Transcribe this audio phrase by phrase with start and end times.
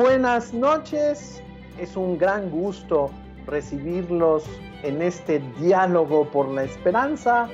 [0.00, 1.42] buenas noches.
[1.78, 3.10] Es un gran gusto
[3.46, 4.44] recibirlos
[4.82, 7.50] en este diálogo por la esperanza,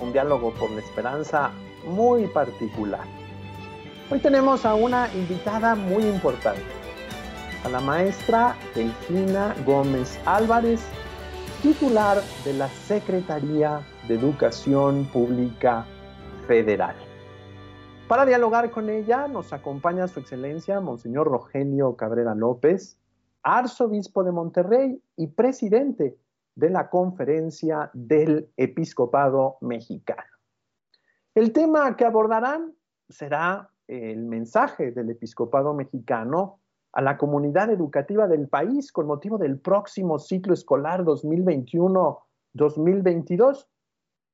[0.00, 1.50] un diálogo por la esperanza
[1.84, 3.04] muy particular.
[4.08, 6.62] Hoy tenemos a una invitada muy importante,
[7.64, 10.80] a la maestra Delfina Gómez Álvarez,
[11.60, 15.84] titular de la Secretaría de Educación Pública
[16.46, 16.94] Federal.
[18.08, 22.98] Para dialogar con ella nos acompaña su excelencia, Monseñor Rogelio Cabrera López,
[23.42, 26.18] arzobispo de Monterrey y presidente
[26.54, 30.22] de la Conferencia del Episcopado Mexicano.
[31.34, 32.74] El tema que abordarán
[33.08, 36.60] será el mensaje del Episcopado Mexicano
[36.92, 43.66] a la comunidad educativa del país con motivo del próximo ciclo escolar 2021-2022.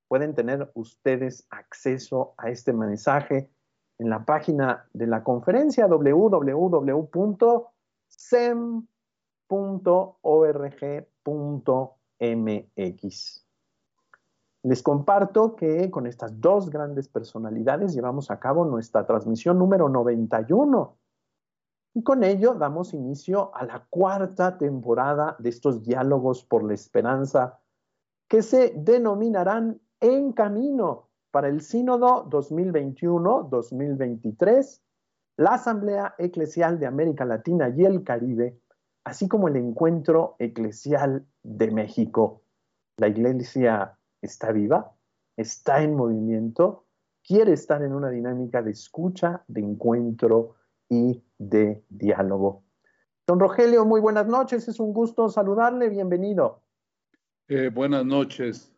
[0.08, 3.48] Pueden tener ustedes acceso a este mensaje
[4.00, 7.46] en la página de la conferencia www.sem.org.mx.
[14.62, 20.96] Les comparto que con estas dos grandes personalidades llevamos a cabo nuestra transmisión número 91
[21.92, 27.60] y con ello damos inicio a la cuarta temporada de estos diálogos por la esperanza
[28.28, 34.80] que se denominarán En Camino para el Sínodo 2021-2023,
[35.36, 38.60] la Asamblea Eclesial de América Latina y el Caribe,
[39.04, 42.42] así como el Encuentro Eclesial de México.
[42.96, 44.92] La Iglesia está viva,
[45.36, 46.84] está en movimiento,
[47.26, 50.56] quiere estar en una dinámica de escucha, de encuentro
[50.88, 52.64] y de diálogo.
[53.26, 56.62] Don Rogelio, muy buenas noches, es un gusto saludarle, bienvenido.
[57.48, 58.72] Eh, buenas noches,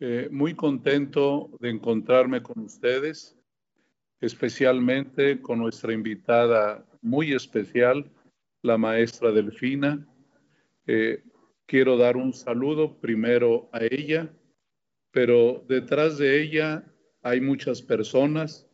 [0.00, 3.36] eh, muy contento de encontrarme con ustedes,
[4.20, 8.08] especialmente con nuestra invitada muy especial,
[8.62, 10.06] la maestra Delfina.
[10.86, 11.24] Eh,
[11.66, 14.32] quiero dar un saludo primero a ella,
[15.10, 16.84] pero detrás de ella
[17.22, 18.70] hay muchas personas,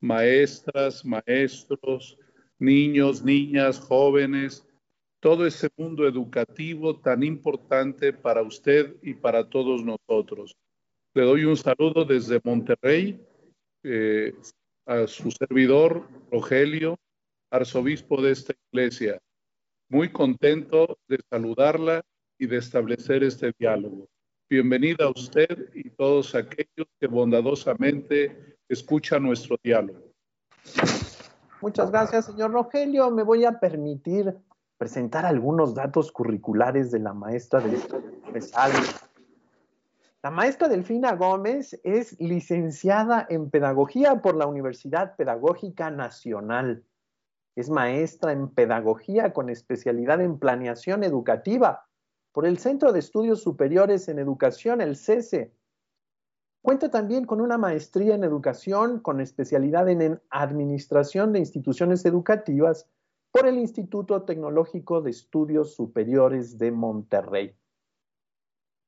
[0.00, 2.16] maestras, maestros,
[2.58, 4.64] niños, niñas, jóvenes,
[5.20, 10.56] todo ese mundo educativo tan importante para usted y para todos nosotros.
[11.18, 13.20] Le doy un saludo desde Monterrey
[13.82, 14.32] eh,
[14.86, 16.96] a su servidor, Rogelio,
[17.50, 19.18] arzobispo de esta iglesia.
[19.88, 22.02] Muy contento de saludarla
[22.38, 24.06] y de establecer este diálogo.
[24.48, 30.12] Bienvenida a usted y todos aquellos que bondadosamente escuchan nuestro diálogo.
[31.60, 33.10] Muchas gracias, señor Rogelio.
[33.10, 34.36] Me voy a permitir
[34.76, 38.86] presentar algunos datos curriculares de la maestra de Salud.
[40.20, 46.84] La maestra Delfina Gómez es licenciada en Pedagogía por la Universidad Pedagógica Nacional.
[47.54, 51.86] Es maestra en Pedagogía con especialidad en Planeación Educativa
[52.32, 55.54] por el Centro de Estudios Superiores en Educación, el CESE.
[56.62, 62.88] Cuenta también con una maestría en Educación con especialidad en Administración de Instituciones Educativas
[63.30, 67.54] por el Instituto Tecnológico de Estudios Superiores de Monterrey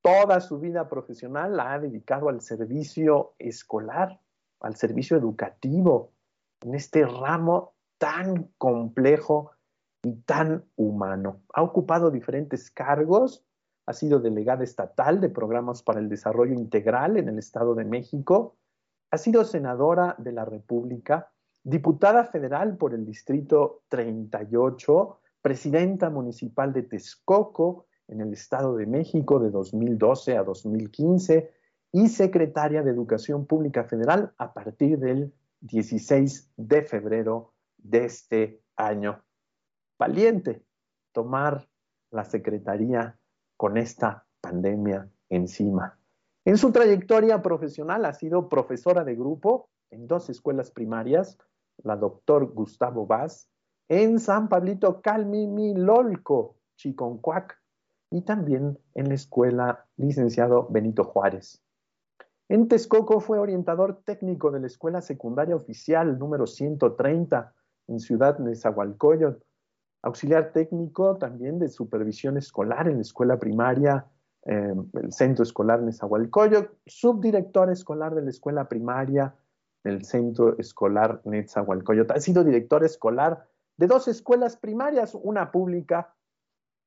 [0.03, 4.21] toda su vida profesional la ha dedicado al servicio escolar,
[4.61, 6.13] al servicio educativo,
[6.63, 9.53] en este ramo tan complejo
[10.03, 11.43] y tan humano.
[11.53, 13.45] Ha ocupado diferentes cargos,
[13.87, 18.57] ha sido delegada estatal de programas para el desarrollo integral en el Estado de México,
[19.11, 21.33] ha sido senadora de la República,
[21.63, 29.39] diputada federal por el Distrito 38, presidenta municipal de Texcoco, en el Estado de México
[29.39, 31.51] de 2012 a 2015
[31.93, 39.23] y secretaria de Educación Pública Federal a partir del 16 de febrero de este año.
[39.99, 40.65] Valiente
[41.13, 41.69] tomar
[42.11, 43.19] la secretaría
[43.57, 45.99] con esta pandemia encima.
[46.45, 51.39] En su trayectoria profesional ha sido profesora de grupo en dos escuelas primarias,
[51.83, 53.49] la doctor Gustavo Vaz,
[53.89, 57.60] en San Pablito Calmimilolco, Chiconcuac,
[58.11, 61.63] y también en la escuela licenciado Benito Juárez.
[62.49, 67.55] En Texcoco fue orientador técnico de la Escuela Secundaria Oficial número 130
[67.87, 69.41] en Ciudad Nezahualcóyotl,
[70.03, 74.07] auxiliar técnico también de supervisión escolar en la escuela primaria,
[74.47, 79.37] eh, el Centro Escolar Nezahualcóyotl, subdirector escolar de la escuela primaria
[79.85, 82.13] del Centro Escolar Nezahualcóyotl.
[82.13, 83.47] Ha sido director escolar
[83.77, 86.15] de dos escuelas primarias, una pública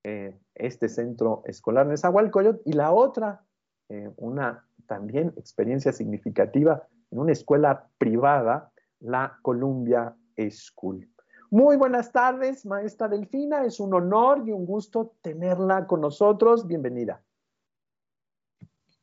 [0.03, 3.43] eh, este centro escolar Nezahualcóyotl y la otra,
[3.89, 10.15] eh, una también experiencia significativa en una escuela privada, la Columbia
[10.49, 11.09] School.
[11.53, 13.63] Muy buenas tardes, maestra Delfina.
[13.63, 16.65] Es un honor y un gusto tenerla con nosotros.
[16.65, 17.21] Bienvenida.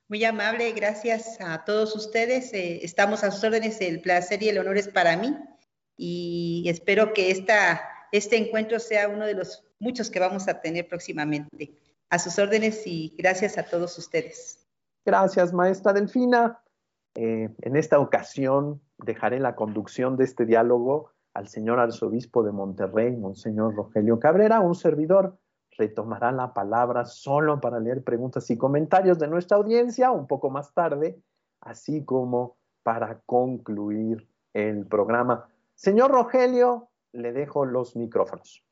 [0.08, 2.52] Muy amable, gracias a todos ustedes.
[2.52, 3.81] Eh, estamos a sus órdenes.
[3.81, 5.37] El placer y el honor es para mí.
[5.97, 7.81] Y espero que esta,
[8.11, 11.75] este encuentro sea uno de los muchos que vamos a tener próximamente.
[12.11, 14.67] A sus órdenes y gracias a todos ustedes.
[15.05, 16.62] Gracias, maestra Delfina.
[17.15, 23.17] Eh, en esta ocasión dejaré la conducción de este diálogo al señor arzobispo de Monterrey,
[23.17, 25.38] Monseñor Rogelio Cabrera, un servidor
[25.81, 30.75] retomará la palabra solo para leer preguntas y comentarios de nuestra audiencia un poco más
[30.75, 31.23] tarde,
[31.61, 35.49] así como para concluir el programa.
[35.75, 38.62] Señor Rogelio, le dejo los micrófonos.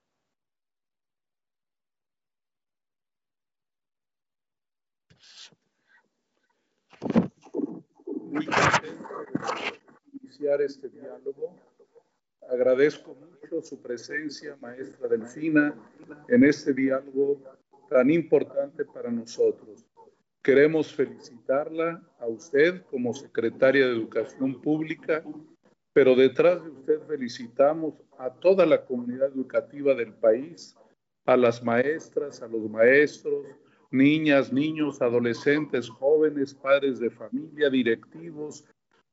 [8.30, 11.54] Muy contento de iniciar este diálogo
[12.48, 15.75] Agradezco mucho su presencia, maestra Delfina,
[16.28, 17.42] en este diálogo
[17.90, 19.84] tan importante para nosotros.
[20.42, 25.22] Queremos felicitarla a usted como secretaria de Educación Pública,
[25.92, 30.75] pero detrás de usted felicitamos a toda la comunidad educativa del país,
[31.26, 33.46] a las maestras, a los maestros,
[33.90, 38.64] niñas, niños, adolescentes, jóvenes, padres de familia, directivos,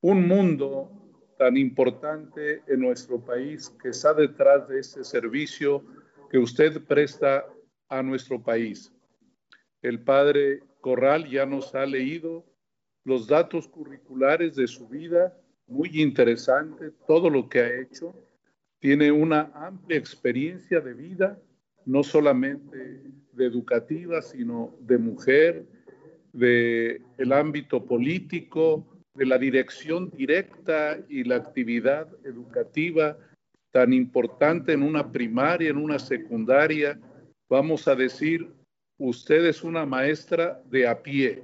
[0.02, 0.92] un mundo
[1.38, 5.84] tan importante en nuestro país que está detrás de este servicio
[6.30, 7.46] que usted presta
[7.90, 8.92] a nuestro país.
[9.82, 12.46] El padre Corral ya nos ha leído
[13.04, 15.38] los datos curriculares de su vida,
[15.68, 18.16] muy interesante, todo lo que ha hecho.
[18.80, 21.40] Tiene una amplia experiencia de vida,
[21.86, 25.66] no solamente de educativa, sino de mujer,
[26.34, 28.86] de el ámbito político,
[29.16, 33.18] de la dirección directa y la actividad educativa
[33.72, 37.00] tan importante en una primaria, en una secundaria,
[37.50, 38.50] vamos a decir,
[38.98, 41.44] usted es una maestra de a pie,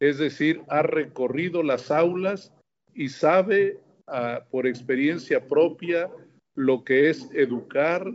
[0.00, 2.52] es decir, ha recorrido las aulas
[2.94, 6.10] y sabe ah, por experiencia propia
[6.54, 8.12] lo que es educar,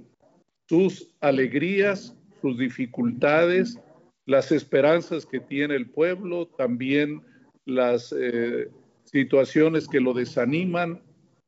[0.70, 3.80] sus alegrías, sus dificultades,
[4.26, 7.22] las esperanzas que tiene el pueblo, también
[7.66, 8.70] las eh,
[9.06, 11.02] situaciones que lo desaniman,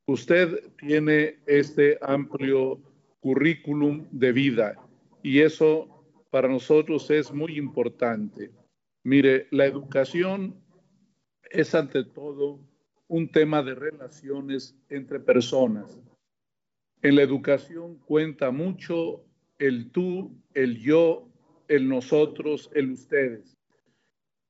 [0.07, 2.80] usted tiene este amplio
[3.19, 4.75] currículum de vida
[5.21, 6.00] y eso
[6.30, 8.51] para nosotros es muy importante.
[9.03, 10.56] Mire, la educación
[11.50, 12.59] es ante todo
[13.07, 16.00] un tema de relaciones entre personas.
[17.01, 19.24] En la educación cuenta mucho
[19.59, 21.29] el tú, el yo,
[21.67, 23.59] el nosotros, el ustedes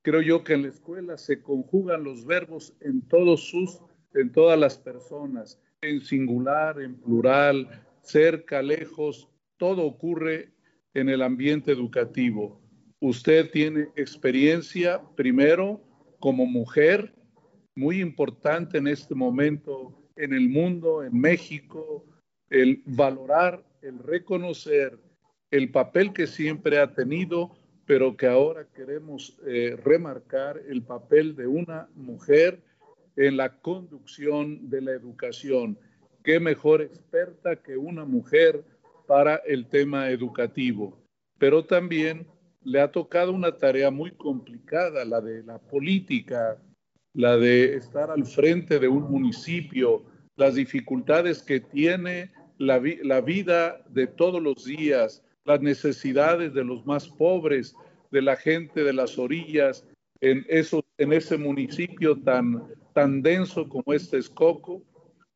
[0.01, 3.79] creo yo que en la escuela se conjugan los verbos en todos sus,
[4.13, 10.51] en todas las personas, en singular, en plural, cerca, lejos, todo ocurre
[10.93, 12.61] en el ambiente educativo.
[12.99, 15.81] Usted tiene experiencia primero
[16.19, 17.13] como mujer,
[17.75, 22.05] muy importante en este momento en el mundo, en México,
[22.49, 24.99] el valorar, el reconocer
[25.51, 27.51] el papel que siempre ha tenido
[27.89, 32.61] pero que ahora queremos eh, remarcar el papel de una mujer
[33.15, 35.75] en la conducción de la educación.
[36.23, 38.63] ¿Qué mejor experta que una mujer
[39.07, 41.01] para el tema educativo?
[41.39, 42.27] Pero también
[42.63, 46.61] le ha tocado una tarea muy complicada, la de la política,
[47.15, 50.03] la de estar al frente de un municipio,
[50.35, 57.07] las dificultades que tiene la, vida de todos los días, las necesidades de los más
[57.07, 57.75] pobres,
[58.11, 59.87] de la gente de las orillas,
[60.21, 62.63] en, eso, en ese municipio tan,
[62.93, 64.83] tan denso como este Escoco,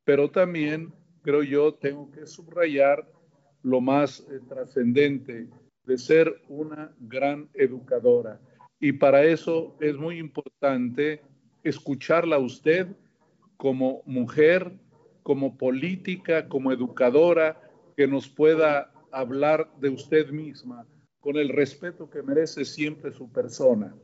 [0.04, 3.08] pero también creo yo tengo que subrayar
[3.62, 5.48] lo más eh, trascendente
[5.84, 8.38] de ser una gran educadora.
[8.78, 11.22] Y para eso es muy importante
[11.62, 12.88] escucharla a usted
[13.56, 14.72] como mujer,
[15.24, 17.60] como política, como educadora,
[17.96, 20.86] que nos pueda hablar de usted misma,
[21.18, 23.96] con el respeto que merece siempre su persona.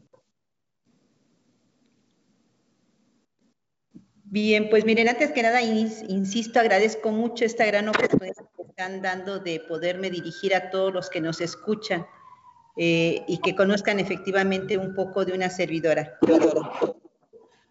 [4.25, 9.41] Bien, pues miren, antes que nada, insisto, agradezco mucho esta gran oportunidad que están dando
[9.41, 12.07] de poderme dirigir a todos los que nos escuchan
[12.77, 16.19] eh, y que conozcan efectivamente un poco de una servidora.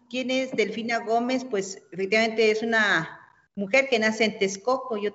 [0.08, 1.44] ¿Quién es Delfina Gómez?
[1.44, 3.19] Pues efectivamente es una
[3.54, 4.96] mujer que nace en Texcoco.
[4.96, 5.10] Yo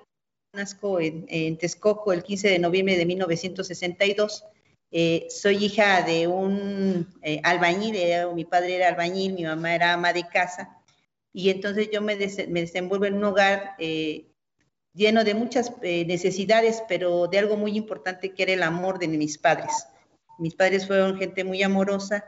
[0.52, 4.44] nazco en, en, Texcoco el 15 de noviembre de 1962.
[4.92, 7.96] Eh, soy hija de un eh, albañil,
[8.34, 10.80] mi padre era albañil, mi mamá era ama de casa,
[11.32, 14.32] y entonces yo me, desenvuelvo en un hogar eh,
[14.94, 19.36] lleno de muchas necesidades, pero de algo muy importante que era el amor de mis
[19.36, 19.86] padres.
[20.38, 22.24] Mis padres fueron gente muy amorosa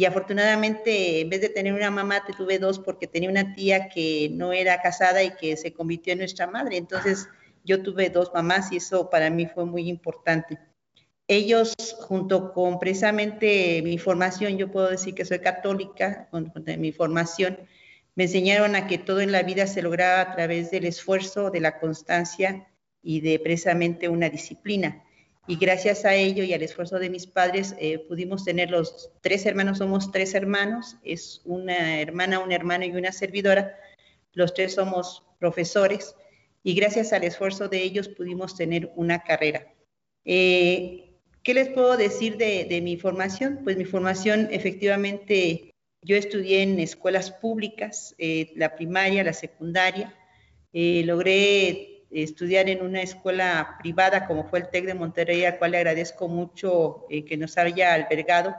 [0.00, 3.90] y afortunadamente en vez de tener una mamá, te tuve dos porque tenía una tía
[3.90, 6.78] que no era casada y que se convirtió en nuestra madre.
[6.78, 7.28] Entonces
[7.64, 10.58] yo tuve dos mamás y eso para mí fue muy importante.
[11.28, 17.58] Ellos, junto con precisamente mi formación, yo puedo decir que soy católica, con, mi formación,
[18.14, 21.60] me enseñaron a que todo en la vida se lograba a través del esfuerzo, de
[21.60, 22.70] la constancia
[23.02, 25.04] y de precisamente una disciplina.
[25.50, 29.44] Y gracias a ello y al esfuerzo de mis padres eh, pudimos tener los tres
[29.46, 33.76] hermanos, somos tres hermanos, es una hermana, un hermano y una servidora.
[34.32, 36.14] Los tres somos profesores
[36.62, 39.66] y gracias al esfuerzo de ellos pudimos tener una carrera.
[40.24, 43.58] Eh, ¿Qué les puedo decir de mi formación?
[43.64, 45.70] Pues mi formación efectivamente
[46.02, 50.14] yo estudié en escuelas públicas, eh, la primaria, la secundaria.
[50.72, 55.72] Eh, logré estudiar en una escuela privada como fue el TEC de Monterrey, al cual
[55.72, 58.54] le agradezco mucho eh, que nos haya albergado,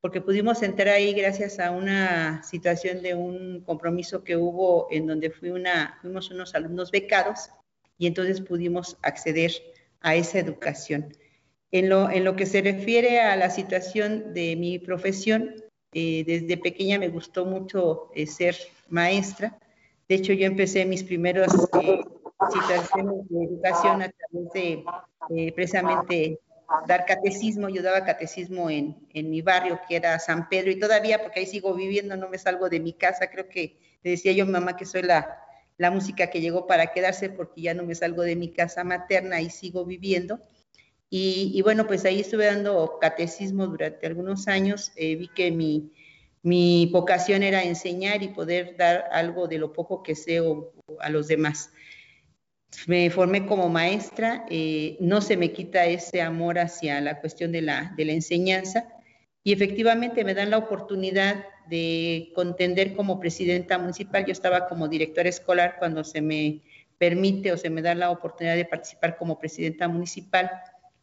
[0.00, 5.30] porque pudimos entrar ahí gracias a una situación de un compromiso que hubo en donde
[5.30, 7.48] fui una, fuimos unos alumnos becados
[7.96, 9.52] y entonces pudimos acceder
[10.00, 11.16] a esa educación.
[11.72, 15.54] En lo, en lo que se refiere a la situación de mi profesión,
[15.94, 18.56] eh, desde pequeña me gustó mucho eh, ser
[18.88, 19.58] maestra.
[20.08, 22.00] De hecho, yo empecé mis primeras eh,
[22.52, 24.52] situaciones de educación a través
[25.28, 26.40] de precisamente
[26.86, 27.68] dar catecismo.
[27.68, 31.46] Yo daba catecismo en, en, mi barrio, que era San Pedro, y todavía, porque ahí
[31.46, 33.30] sigo viviendo, no me salgo de mi casa.
[33.30, 35.38] Creo que decía yo mamá que soy la,
[35.76, 39.40] la música que llegó para quedarse, porque ya no me salgo de mi casa materna
[39.40, 40.40] y sigo viviendo.
[41.16, 44.90] Y, bueno, pues ahí estuve dando catecismo durante algunos años.
[44.96, 45.92] Eh, vi que mi,
[46.42, 50.40] mi, vocación era enseñar y poder dar algo de lo poco que sé
[50.98, 51.70] a los demás.
[52.86, 57.62] Me formé como maestra, eh, no se me quita ese amor hacia la cuestión de
[57.62, 58.88] la, de la enseñanza
[59.42, 64.24] y efectivamente me dan la oportunidad de contender como presidenta municipal.
[64.24, 66.62] Yo estaba como directora escolar cuando se me
[66.98, 70.50] permite o se me da la oportunidad de participar como presidenta municipal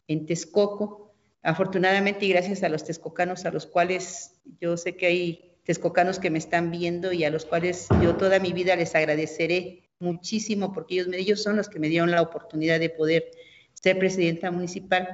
[0.08, 1.14] en Texcoco.
[1.42, 6.30] Afortunadamente y gracias a los texcocanos a los cuales yo sé que hay texcocanos que
[6.30, 10.94] me están viendo y a los cuales yo toda mi vida les agradeceré muchísimo porque
[10.94, 13.30] ellos, ellos son los que me dieron la oportunidad de poder
[13.72, 15.08] ser presidenta municipal.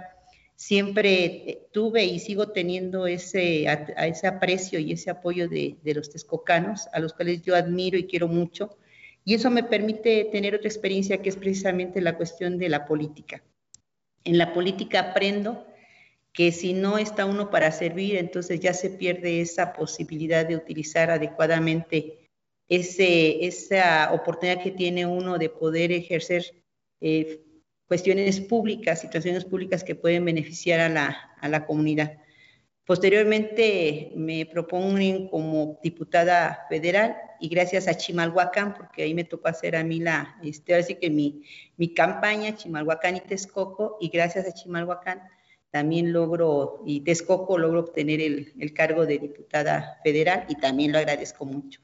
[0.56, 3.66] Siempre tuve y sigo teniendo ese,
[3.98, 8.08] ese aprecio y ese apoyo de, de los texcocanos, a los cuales yo admiro y
[8.08, 8.76] quiero mucho.
[9.24, 13.44] Y eso me permite tener otra experiencia que es precisamente la cuestión de la política.
[14.24, 15.64] En la política aprendo
[16.32, 21.10] que si no está uno para servir, entonces ya se pierde esa posibilidad de utilizar
[21.10, 22.27] adecuadamente
[22.68, 26.44] esa oportunidad que tiene uno de poder ejercer
[27.00, 27.40] eh,
[27.86, 32.18] cuestiones públicas, situaciones públicas que pueden beneficiar a la, a la comunidad.
[32.84, 39.76] Posteriormente me proponen como diputada federal y gracias a Chimalhuacán, porque ahí me tocó hacer
[39.76, 41.42] a mí la, este, así que mi,
[41.76, 45.22] mi campaña, Chimalhuacán y Texcoco, y gracias a Chimalhuacán
[45.70, 50.98] también logro, y Texcoco logro obtener el, el cargo de diputada federal y también lo
[50.98, 51.80] agradezco mucho.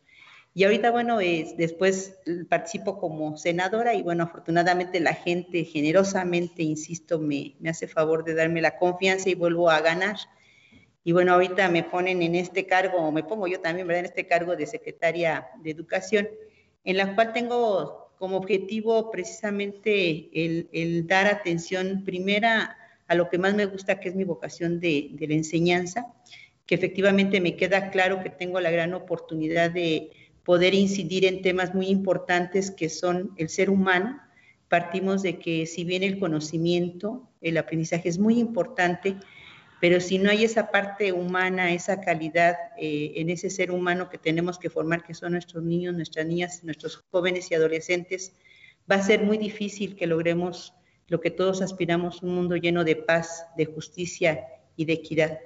[0.57, 2.17] Y ahorita, bueno, es, después
[2.49, 8.35] participo como senadora y bueno, afortunadamente la gente generosamente, insisto, me, me hace favor de
[8.35, 10.17] darme la confianza y vuelvo a ganar.
[11.03, 14.01] Y bueno, ahorita me ponen en este cargo, o me pongo yo también, ¿verdad?
[14.01, 16.29] En este cargo de secretaria de Educación,
[16.85, 22.77] en la cual tengo como objetivo precisamente el, dar atención primera
[23.09, 26.07] a lo que más me gusta, que es mi vocación de, de la enseñanza,
[26.65, 30.11] que efectivamente me queda claro que tengo la gran oportunidad de
[30.45, 34.21] poder incidir en temas muy importantes que son el ser humano.
[34.69, 39.17] Partimos de que si bien el conocimiento, el aprendizaje es muy importante,
[39.81, 44.19] pero si no hay esa parte humana, esa calidad eh, en ese ser humano que
[44.19, 48.35] tenemos que formar, que son nuestros niños, nuestras niñas, nuestros jóvenes y adolescentes,
[48.91, 50.75] va a ser muy difícil que logremos
[51.09, 54.47] lo que todos aspiramos, un mundo lleno de paz, de justicia
[54.77, 55.39] y de equidad.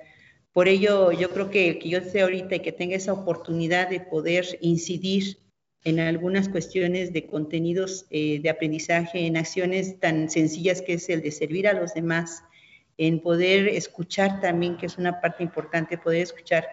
[0.58, 3.88] Por ello, yo creo que el que yo esté ahorita y que tenga esa oportunidad
[3.88, 5.38] de poder incidir
[5.84, 11.22] en algunas cuestiones de contenidos eh, de aprendizaje, en acciones tan sencillas que es el
[11.22, 12.42] de servir a los demás,
[12.96, 16.66] en poder escuchar también, que es una parte importante, poder escuchar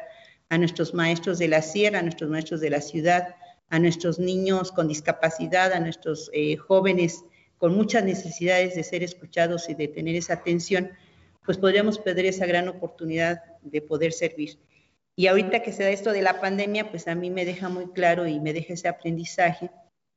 [0.49, 3.35] a nuestros maestros de la sierra, a nuestros maestros de la ciudad,
[3.69, 7.23] a nuestros niños con discapacidad, a nuestros eh, jóvenes
[7.59, 10.89] con muchas necesidades de ser escuchados y de tener esa atención,
[11.45, 14.59] pues podríamos perder esa gran oportunidad de poder servir.
[15.15, 17.87] Y ahorita que se da esto de la pandemia, pues a mí me deja muy
[17.91, 19.71] claro y me deja ese aprendizaje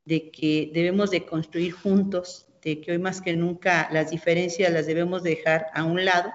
[0.04, 4.86] de que debemos de construir juntos, de que hoy más que nunca las diferencias las
[4.86, 6.32] debemos dejar a un lado,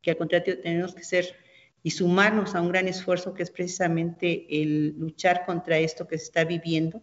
[0.00, 1.36] que al contrario tenemos que ser
[1.82, 6.24] y sumarnos a un gran esfuerzo que es precisamente el luchar contra esto que se
[6.24, 7.02] está viviendo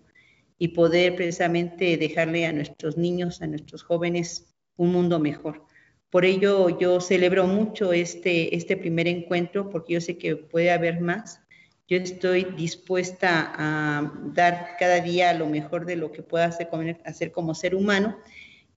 [0.58, 5.66] y poder precisamente dejarle a nuestros niños, a nuestros jóvenes un mundo mejor.
[6.14, 11.02] Por ello yo celebro mucho este, este primer encuentro porque yo sé que puede haber
[11.02, 11.42] más.
[11.88, 16.70] Yo estoy dispuesta a dar cada día lo mejor de lo que pueda hacer,
[17.04, 18.20] hacer como ser humano.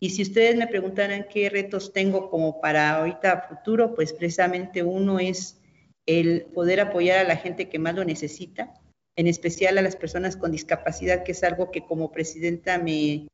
[0.00, 5.18] Y si ustedes me preguntaran qué retos tengo como para ahorita futuro, pues precisamente uno
[5.18, 5.60] es
[6.06, 8.72] el poder apoyar a la gente que más lo necesita,
[9.14, 13.26] en especial a las personas con discapacidad, que es algo que como presidenta me,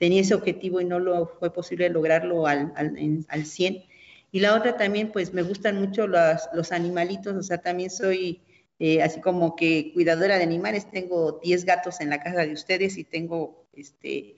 [0.00, 3.84] tenía ese objetivo y no lo fue posible lograrlo al, al, 100.
[4.32, 8.40] Y la otra también, pues me gustan mucho los, los animalitos, o sea, también soy
[8.78, 12.96] eh, así como que cuidadora de animales, tengo 10 gatos en la casa de ustedes
[12.96, 14.36] y tengo este,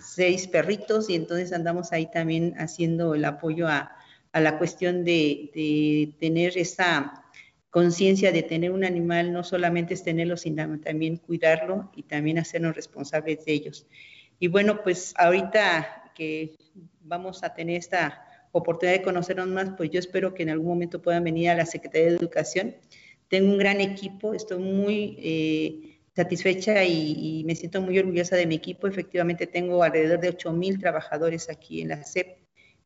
[0.00, 3.94] seis perritos y entonces andamos ahí también haciendo el apoyo a,
[4.32, 7.22] a la cuestión de, de tener esa
[7.68, 12.74] conciencia de tener un animal, no solamente es tenerlo, sino también cuidarlo y también hacernos
[12.74, 13.86] responsables de ellos.
[14.42, 16.56] Y bueno, pues ahorita que
[17.00, 21.00] vamos a tener esta oportunidad de conocernos más, pues yo espero que en algún momento
[21.00, 22.74] puedan venir a la Secretaría de Educación.
[23.28, 28.56] Tengo un gran equipo, estoy muy eh, satisfecha y, me siento muy orgullosa de mi
[28.56, 28.88] equipo.
[28.88, 32.38] Efectivamente, tengo alrededor de 8 mil trabajadores aquí en la SEP.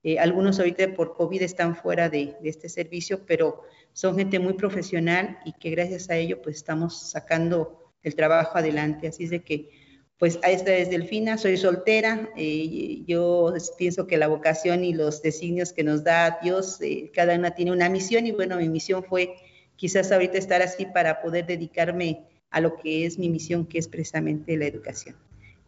[0.02, 3.62] Eh, algunos ahorita por COVID están fuera de, este servicio, pero
[3.94, 9.08] son gente muy profesional y que gracias a ello pues estamos sacando el trabajo adelante.
[9.08, 9.85] Así es de que
[10.18, 15.72] pues esta es Delfina, soy soltera, eh, yo pienso que la vocación y los designios
[15.74, 19.34] que nos da Dios, eh, cada una tiene una misión y bueno, mi misión fue
[19.76, 23.88] quizás ahorita estar así para poder dedicarme a lo que es mi misión, que es
[23.88, 25.16] precisamente la educación.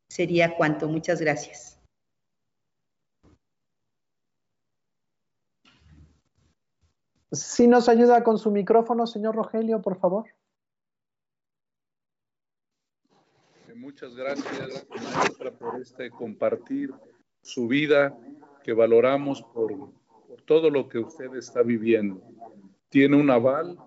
[0.08, 1.78] Sería cuanto, muchas gracias.
[7.30, 10.24] Si nos ayuda con su micrófono, señor Rogelio, por favor.
[13.88, 16.92] Muchas gracias, maestra, por este compartir
[17.40, 18.14] su vida
[18.62, 19.72] que valoramos por,
[20.44, 22.22] todo lo que usted está viviendo.
[22.90, 23.78] Tiene un aval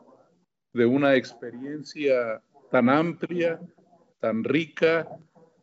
[0.74, 3.62] de una experiencia tan amplia,
[4.20, 5.08] tan rica,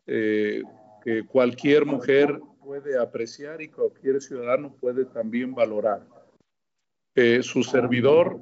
[0.07, 0.63] eh,
[1.03, 6.07] que cualquier mujer puede apreciar y cualquier ciudadano puede también valorar.
[7.13, 8.39] Eh, su servidor,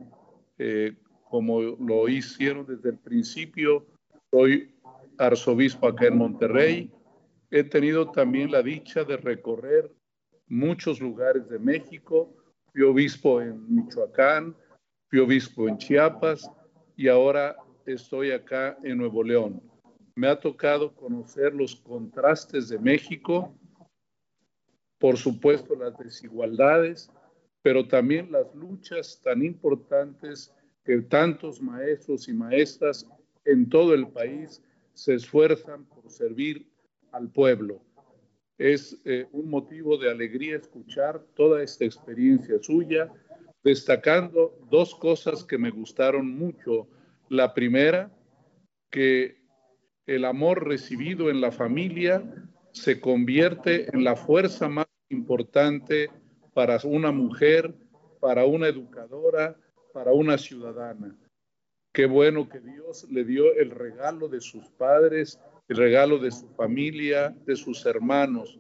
[0.60, 3.88] eh, como lo hicieron desde el principio,
[4.30, 4.77] soy
[5.18, 6.92] arzobispo acá en Monterrey.
[7.52, 9.92] He tenido también la dicha de recorrer
[10.48, 12.34] muchos lugares de México.
[12.72, 14.56] Fui obispo en Michoacán,
[15.10, 16.50] fui obispo en Chiapas
[16.96, 19.62] y ahora estoy acá en Nuevo León.
[20.16, 23.56] Me ha tocado conocer los contrastes de México,
[24.98, 27.12] por supuesto las desigualdades,
[27.62, 30.54] pero también las luchas tan importantes
[30.84, 33.08] que tantos maestros y maestras
[33.46, 34.62] en todo el país
[34.98, 36.68] se esfuerzan por servir
[37.12, 37.84] al pueblo.
[38.58, 43.12] Es eh, un motivo de alegría escuchar toda esta experiencia suya,
[43.64, 46.88] destacando dos cosas que me gustaron mucho.
[47.30, 48.12] La primera,
[48.90, 49.38] que
[50.08, 52.24] el amor recibido en la familia
[52.72, 56.10] se convierte en la fuerza más importante
[56.56, 57.76] para una mujer,
[58.20, 59.56] para una educadora,
[59.94, 61.16] para una ciudadana.
[61.98, 66.48] Qué bueno que Dios le dio el regalo de sus padres, el regalo de su
[66.50, 68.60] familia, de sus hermanos.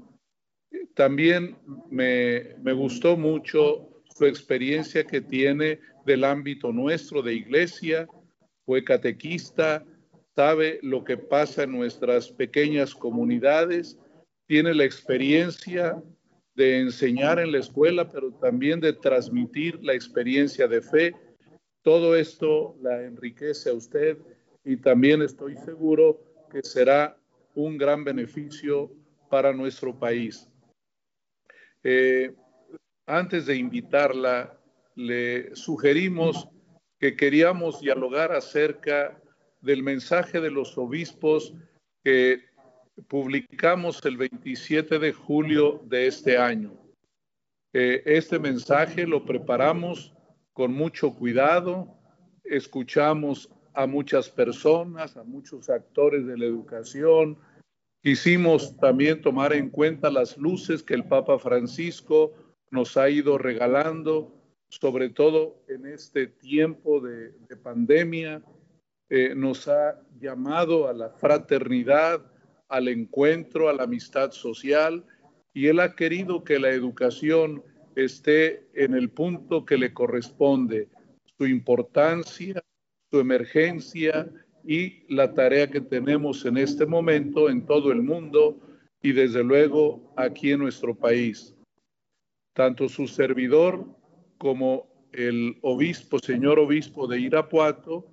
[0.95, 1.56] También
[1.91, 8.08] me, me gustó mucho su experiencia que tiene del ámbito nuestro de iglesia,
[8.65, 9.86] fue catequista,
[10.36, 14.00] sabe lo que pasa en nuestras pequeñas comunidades,
[14.47, 16.02] tiene la experiencia
[16.56, 21.13] de enseñar en la escuela, pero también de transmitir la experiencia de fe
[21.88, 24.17] todo esto la enriquece a usted
[24.65, 26.19] y también estoy seguro
[26.52, 27.15] que será
[27.56, 28.91] un gran beneficio
[29.30, 30.50] para nuestro país.
[31.86, 32.36] Eh,
[33.06, 34.60] antes de invitarla,
[34.95, 36.50] le sugerimos
[37.00, 39.17] que queríamos dialogar acerca
[39.62, 41.54] del mensaje de los obispos
[42.04, 42.41] que
[43.08, 46.73] publicamos el 27 de julio de este año.
[47.71, 50.16] Eh, este mensaje lo preparamos
[50.57, 51.87] con mucho cuidado,
[52.43, 57.37] escuchamos a muchas personas, a muchos actores de la educación.
[58.01, 62.33] Quisimos también tomar en cuenta las luces que el Papa Francisco
[62.71, 64.33] nos ha ido regalando,
[64.67, 68.41] sobre todo en este tiempo de, pandemia.
[69.11, 72.19] Eh, nos ha llamado a la fraternidad,
[72.67, 75.05] al encuentro, a la amistad social,
[75.53, 77.63] y él ha querido que la educación
[77.97, 80.88] esté en el punto que le corresponde,
[81.38, 82.63] su importancia,
[83.12, 84.29] su emergencia
[84.63, 88.60] y la tarea que tenemos en este momento en todo el mundo
[89.01, 91.55] y desde luego aquí en nuestro país.
[92.53, 93.86] Tanto su servidor
[94.38, 98.05] como el obispo, señor obispo de Irapuato,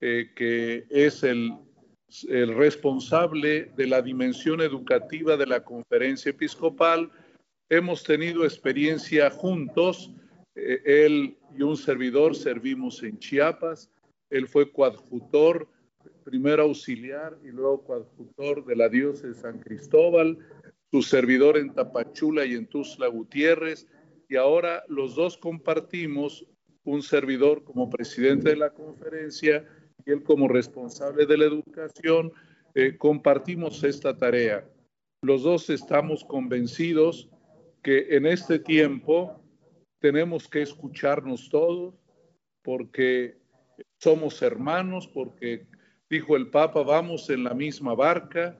[0.00, 1.54] eh, que es el,
[2.28, 7.10] el responsable de la dimensión educativa de la conferencia episcopal,
[7.68, 10.12] hemos tenido experiencia juntos.
[10.54, 13.90] Eh, él y un servidor servimos en Chiapas.
[14.30, 15.68] Él fue coadjutor,
[16.24, 20.38] primero auxiliar y luego coadjutor de la diócesis de San Cristóbal,
[20.90, 23.86] su servidor en Tapachula y en Tuzla Gutiérrez.
[24.28, 26.46] Y ahora los dos compartimos
[26.84, 29.66] un servidor como presidente de la conferencia
[30.04, 32.32] y él como responsable de la educación.
[32.74, 34.66] Eh, compartimos esta tarea.
[35.22, 37.28] Los dos estamos convencidos
[37.82, 39.40] que en este tiempo
[39.98, 41.94] tenemos que escucharnos todos
[42.62, 43.36] porque
[43.98, 45.66] somos hermanos, porque
[46.08, 48.58] dijo el Papa, vamos en la misma barca,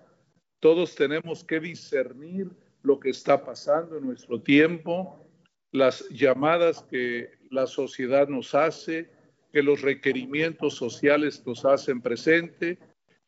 [0.61, 2.50] todos tenemos que discernir
[2.82, 5.24] lo que está pasando en nuestro tiempo,
[5.70, 9.11] las llamadas que la sociedad nos hace,
[9.52, 12.78] que los requerimientos sociales nos hacen presente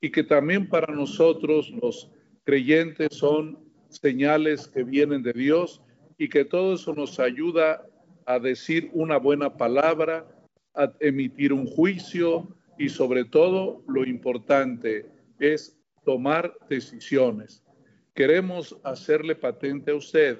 [0.00, 2.10] y que también para nosotros los
[2.44, 5.83] creyentes son señales que vienen de Dios
[6.18, 7.86] y que todo eso nos ayuda
[8.26, 10.26] a decir una buena palabra,
[10.74, 12.48] a emitir un juicio
[12.78, 15.06] y sobre todo lo importante
[15.38, 17.62] es tomar decisiones.
[18.14, 20.38] Queremos hacerle patente a usted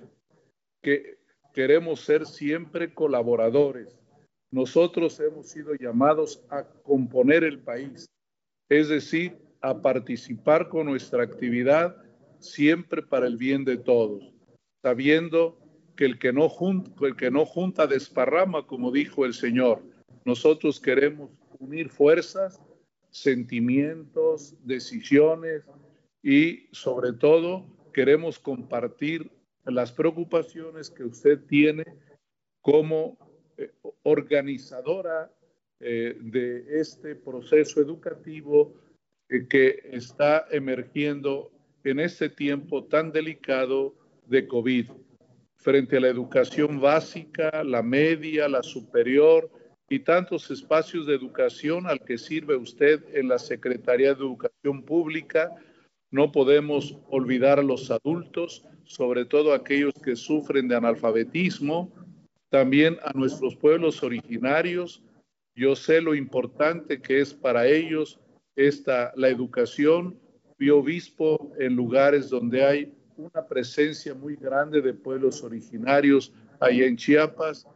[0.83, 1.19] que
[1.53, 3.99] queremos ser siempre colaboradores.
[4.51, 8.07] Nosotros hemos sido llamados a componer el país,
[8.69, 11.97] es decir, a participar con nuestra actividad
[12.39, 14.33] siempre para el bien de todos,
[14.83, 15.59] sabiendo
[15.97, 19.83] que el que no junta, el que no junta desparrama, como dijo el Señor.
[20.25, 22.61] Nosotros queremos unir fuerzas,
[23.11, 25.65] sentimientos, decisiones
[26.23, 29.31] y sobre todo queremos compartir
[29.65, 31.85] las preocupaciones que usted tiene
[32.61, 33.17] como
[33.57, 33.71] eh,
[34.03, 35.31] organizadora
[35.81, 38.75] eh, de este proceso educativo
[39.29, 41.53] eh, que está emergiendo
[41.85, 43.95] en este tiempo tan delicado
[44.27, 44.91] de COVID
[45.64, 49.50] frente a la educación básica, la media, la superior
[49.88, 55.50] y tantos espacios de educación al que sirve usted en la Secretaría de Educación Pública.
[56.11, 61.90] No podemos olvidar a los adultos, sobre todo aquellos que sufren de analfabetismo,
[62.50, 65.03] también a nuestros pueblos originarios.
[65.57, 68.20] Yo sé lo importante que es para ellos
[68.55, 70.20] esta la educación.
[70.59, 76.96] Fui obispo en lugares donde hay una presencia muy grande de pueblos originarios ahí en
[76.96, 77.66] Chiapas,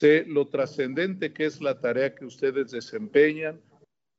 [0.00, 3.60] sé lo trascendente que es la tarea que ustedes desempeñan,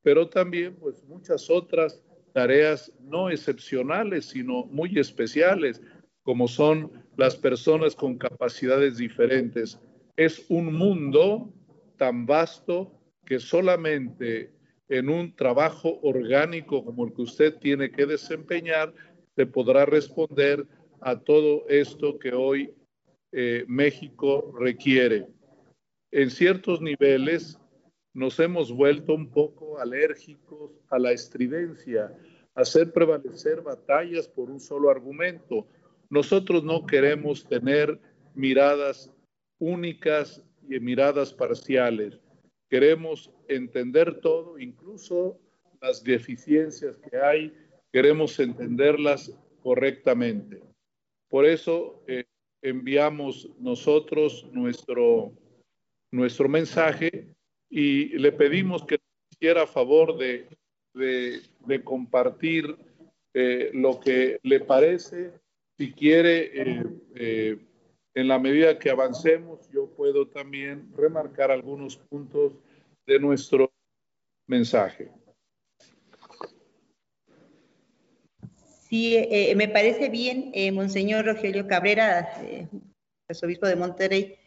[0.01, 2.01] pero también pues muchas otras
[2.33, 5.81] tareas no excepcionales, sino muy especiales,
[6.23, 9.79] como son las personas con capacidades diferentes.
[10.15, 11.53] Es un mundo
[11.97, 12.91] tan vasto
[13.25, 14.51] que solamente
[14.89, 18.93] en un trabajo orgánico como el que usted tiene que desempeñar,
[19.35, 20.65] se podrá responder
[21.01, 22.73] a todo esto que hoy
[23.31, 25.27] eh, México requiere.
[26.11, 27.59] En ciertos niveles
[28.13, 32.15] nos hemos vuelto un poco alérgicos a la estridencia,
[32.53, 35.67] a hacer prevalecer batallas por un solo argumento.
[36.09, 37.99] Nosotros no queremos tener
[38.35, 39.11] miradas
[39.57, 42.19] únicas y miradas parciales.
[42.69, 45.39] Queremos entender todo, incluso
[45.81, 47.53] las deficiencias que hay
[47.93, 50.59] queremos entenderlas correctamente.
[51.29, 52.25] Por eso eh,
[52.61, 55.31] enviamos nosotros nuestro,
[56.11, 57.27] nuestro mensaje
[57.69, 58.99] y le pedimos que
[59.31, 60.47] hiciera favor de,
[60.93, 62.75] de, compartir
[63.33, 65.31] eh, lo que le parece.
[65.77, 66.51] Si quiere,
[67.15, 67.57] eh,
[68.15, 72.53] en la medida que avancemos, yo puedo también remarcar algunos puntos
[73.05, 73.71] de nuestro
[74.47, 75.11] mensaje.
[78.93, 82.67] Sí, eh, me parece bien, eh, Monseñor Rogelio Cabrera, eh,
[83.27, 84.37] arzobispo de Monterrey.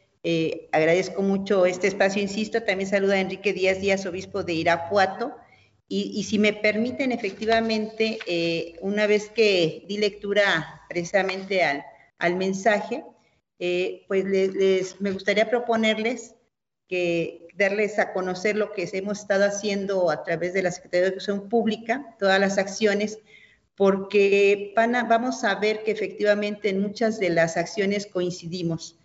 [0.70, 2.62] agradezco mucho este espacio, insisto.
[2.62, 5.34] También saluda a Enrique Díaz Díaz, obispo de Irapuato.
[5.88, 8.20] Y, si me permiten, efectivamente,
[8.82, 13.02] una vez que di lectura precisamente al, mensaje,
[14.06, 14.24] pues
[15.00, 16.36] me gustaría proponerles
[16.86, 21.08] que darles a conocer lo que hemos estado haciendo a través de la Secretaría de
[21.08, 23.18] Educación Pública, todas las acciones
[23.76, 28.98] porque vamos a ver que efectivamente en muchas de las acciones coincidimos.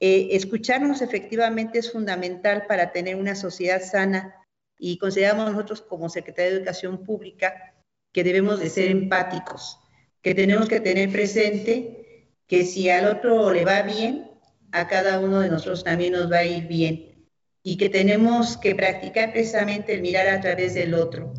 [0.00, 4.34] Eh, escucharnos efectivamente es fundamental para tener una sociedad sana
[4.78, 7.74] y consideramos nosotros como Secretaría de Educación Pública
[8.12, 9.78] que debemos de ser empáticos,
[10.22, 14.30] que tenemos que tener presente que si al otro le va bien,
[14.72, 17.28] a cada uno de nosotros también nos va a ir bien
[17.62, 21.32] y que tenemos que practicar precisamente el mirar a través del otro.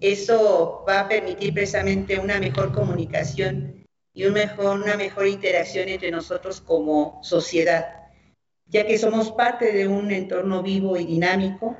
[0.00, 6.10] Eso va a permitir precisamente una mejor comunicación y un mejor, una mejor interacción entre
[6.10, 8.08] nosotros como sociedad,
[8.66, 11.76] ya que somos parte de un entorno vivo y dinámico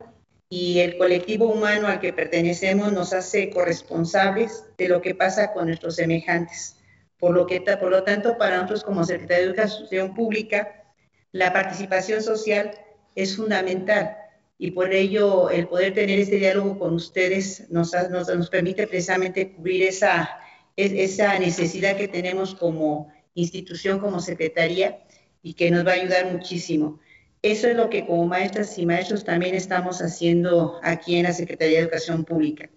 [0.50, 5.66] y el colectivo humano al que pertenecemos nos hace corresponsables de lo que pasa con
[5.66, 6.76] nuestros semejantes.
[7.18, 10.92] Por lo, que, por lo tanto, para nosotros como Secretaría de Educación Pública,
[11.32, 12.72] la participación social
[13.14, 14.16] es fundamental
[14.62, 19.52] y por ello el poder tener este diálogo con ustedes nos, nos, nos permite precisamente
[19.52, 20.38] cubrir esa,
[20.76, 25.02] esa necesidad que tenemos como institución, como secretaría
[25.42, 27.00] y que nos va a ayudar muchísimo.
[27.40, 31.78] Eso es lo que como maestras y maestros también estamos haciendo aquí en la Secretaría
[31.78, 32.68] de Educación Pública.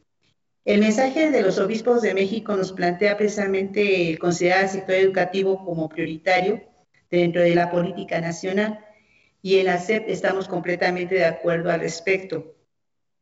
[0.63, 5.89] El mensaje de los obispos de México nos plantea precisamente considerar el sector educativo como
[5.89, 6.63] prioritario
[7.11, 8.79] dentro de la política nacional
[9.43, 12.55] y en la SEP estamos completamente de acuerdo al respecto.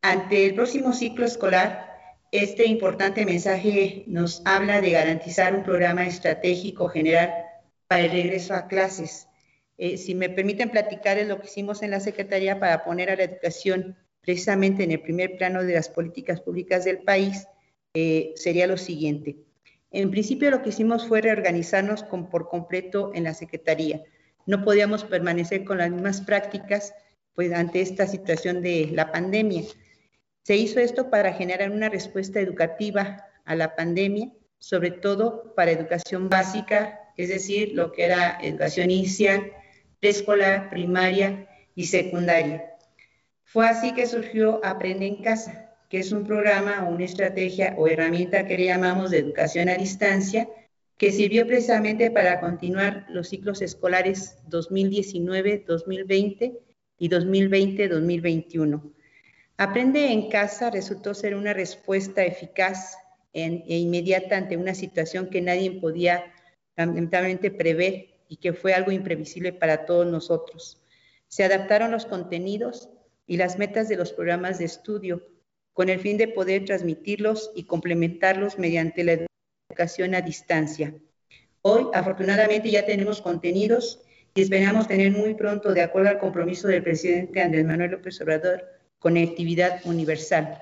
[0.02, 1.92] Ante el próximo ciclo escolar,
[2.32, 7.34] este importante mensaje nos habla de garantizar un programa estratégico general
[7.88, 9.28] para el regreso a clases
[9.84, 13.16] eh, si me permiten platicar es lo que hicimos en la Secretaría para poner a
[13.16, 17.48] la educación precisamente en el primer plano de las políticas públicas del país,
[17.96, 19.38] eh, sería lo siguiente.
[19.90, 24.04] En principio lo que hicimos fue reorganizarnos por completo en la Secretaría.
[24.46, 26.94] No podíamos permanecer con las mismas prácticas
[27.34, 29.64] pues, ante esta situación de la pandemia.
[30.44, 36.30] Se hizo esto para generar una respuesta educativa a la pandemia, sobre todo para educación
[36.30, 39.52] básica, es decir, lo que era educación inicial,
[40.00, 42.76] preescolar, primaria y secundaria.
[43.44, 47.88] Fue así que surgió Aprende en Casa, que es un programa o una estrategia o
[47.88, 50.48] herramienta que le llamamos de educación a distancia,
[51.02, 56.60] que sirvió precisamente para continuar los ciclos escolares 2019-2020
[57.00, 58.94] y 2020-2021.
[59.58, 62.98] Aprende en casa resultó ser una respuesta eficaz
[63.34, 66.32] e inmediata ante una situación que nadie podía
[66.76, 70.84] lamentablemente prever y que fue algo imprevisible para todos nosotros.
[71.28, 72.92] Se adaptaron los contenidos
[73.26, 75.28] y las metas de los programas de estudio
[75.74, 79.31] con el fin de poder transmitirlos y complementarlos mediante la
[79.72, 80.94] educación a distancia.
[81.62, 84.02] Hoy, afortunadamente, ya tenemos contenidos
[84.36, 88.64] y esperamos tener muy pronto, de acuerdo al compromiso del presidente Andrés Manuel López Obrador,
[89.00, 90.62] conectividad universal.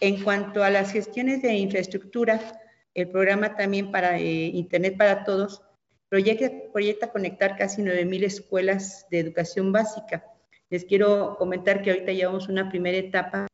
[0.00, 2.60] En cuanto a las gestiones de infraestructura,
[2.94, 5.62] el programa también para eh, Internet para Todos
[6.08, 10.24] proyecta, conectar casi 9.000 escuelas de educación básica.
[10.68, 13.46] Les quiero comentar que ahorita llevamos una primera etapa.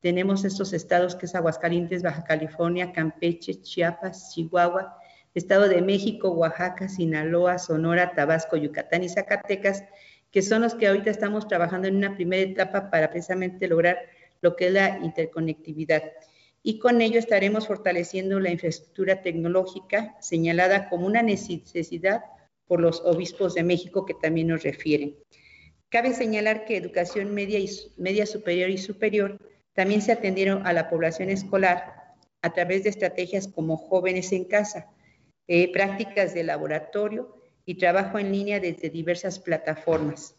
[0.00, 4.96] Tenemos estos estados que es Aguascalientes, Baja California, Campeche, Chiapas, Chihuahua,
[5.34, 9.84] Estado de México, Oaxaca, Sinaloa, Sonora, Tabasco, Yucatán y Zacatecas,
[10.30, 13.98] que son los que ahorita estamos trabajando en una primera etapa para precisamente lograr
[14.40, 16.02] lo que es la interconectividad
[16.62, 22.22] y con ello estaremos fortaleciendo la infraestructura tecnológica señalada como una necesidad
[22.66, 25.16] por los obispos de México que también nos refieren.
[25.88, 29.38] Cabe señalar que educación media, y, media superior y superior
[29.74, 34.90] también se atendieron a la población escolar a través de estrategias como jóvenes en casa,
[35.46, 40.36] eh, prácticas de laboratorio y trabajo en línea desde diversas plataformas.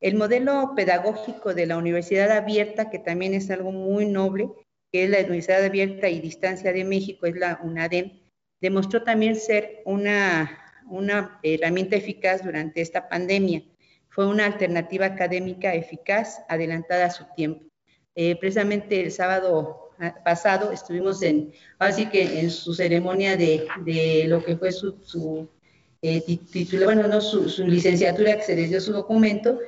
[0.00, 4.48] El modelo pedagógico de la universidad abierta, que también es algo muy noble,
[4.90, 8.20] que es la Universidad Abierta y Distancia de México, es la UNADEM,
[8.60, 13.62] demostró también ser una, una herramienta eficaz durante esta pandemia.
[14.08, 17.69] Fue una alternativa académica eficaz, adelantada a su tiempo.
[18.22, 24.44] Eh, precisamente el sábado pasado estuvimos en, así que en su ceremonia de, de lo
[24.44, 25.48] que fue su, su
[26.02, 26.22] eh,
[26.84, 29.58] bueno, no, su, su, licenciatura que se les dio su documento,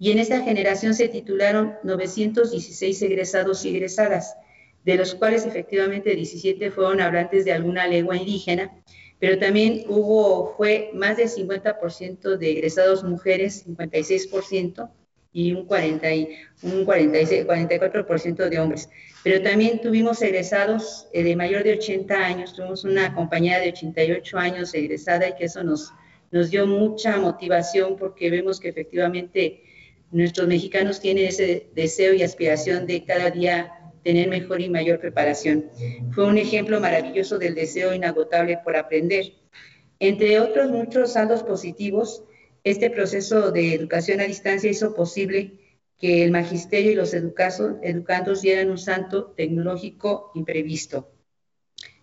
[0.00, 4.34] y en esta generación se titularon 916 egresados y egresadas
[4.84, 8.76] de los cuales efectivamente 17 fueron hablantes de alguna lengua indígena,
[9.20, 14.90] pero también hubo, fue más del 50% de egresados mujeres, 56%,
[15.32, 16.28] y un, 40 y,
[16.62, 18.88] un 46, 44% de hombres.
[19.22, 24.38] Pero también tuvimos egresados eh, de mayor de 80 años, tuvimos una compañera de 88
[24.38, 25.92] años egresada y que eso nos,
[26.30, 29.62] nos dio mucha motivación porque vemos que efectivamente
[30.10, 35.66] nuestros mexicanos tienen ese deseo y aspiración de cada día tener mejor y mayor preparación.
[36.12, 39.34] Fue un ejemplo maravilloso del deseo inagotable por aprender.
[39.98, 42.24] Entre otros muchos saldos positivos,
[42.64, 45.58] este proceso de educación a distancia hizo posible
[45.98, 51.12] que el magisterio y los educandos dieran un santo tecnológico imprevisto.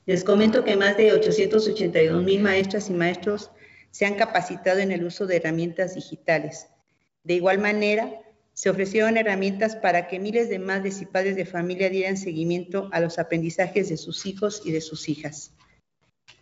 [0.05, 3.51] Les comento que más de 882 mil maestras y maestros
[3.91, 6.67] se han capacitado en el uso de herramientas digitales.
[7.23, 8.21] De igual manera,
[8.53, 12.99] se ofrecieron herramientas para que miles de madres y padres de familia dieran seguimiento a
[12.99, 15.53] los aprendizajes de sus hijos y de sus hijas.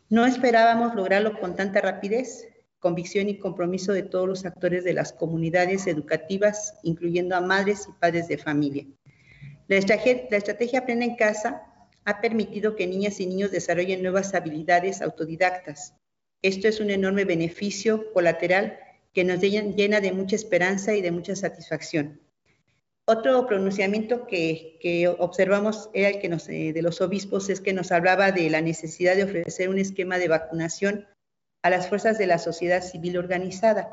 [0.09, 2.47] No esperábamos lograrlo con tanta rapidez,
[2.85, 7.99] convicción y compromiso de todos los actores de las comunidades educativas, incluyendo a madres y
[7.99, 8.85] padres de familia.
[9.67, 11.63] La estrategia, la Aprende en Casa
[12.03, 15.95] ha permitido que niñas y niños desarrollen nuevas habilidades autodidactas.
[16.43, 18.77] Esto es un enorme beneficio colateral
[19.13, 22.21] que nos llena de mucha esperanza y de mucha satisfacción.
[23.07, 28.31] Otro pronunciamiento que, observamos era el que eh, de los obispos es que nos hablaba
[28.31, 31.07] de la necesidad de ofrecer un esquema de vacunación
[31.65, 33.89] a las fuerzas de la sociedad civil organizada.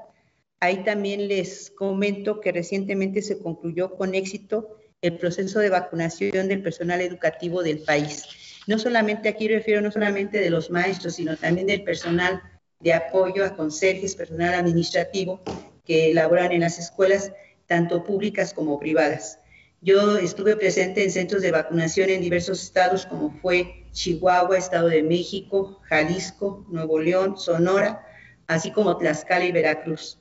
[0.60, 6.62] Ahí también les comento que recientemente se concluyó con éxito el proceso de vacunación del
[6.62, 8.26] personal educativo del país.
[8.66, 12.42] No solamente aquí refiero, no solamente de los maestros, sino también del personal
[12.78, 15.40] de apoyo a conserjes, personal administrativo
[15.86, 17.32] que laboran en las escuelas,
[17.66, 19.38] tanto públicas como privadas.
[19.84, 25.02] Yo estuve presente en centros de vacunación en diversos estados como fue Chihuahua, Estado de
[25.02, 28.06] México, Jalisco, Nuevo León, Sonora,
[28.46, 30.20] así como Tlaxcala y Veracruz.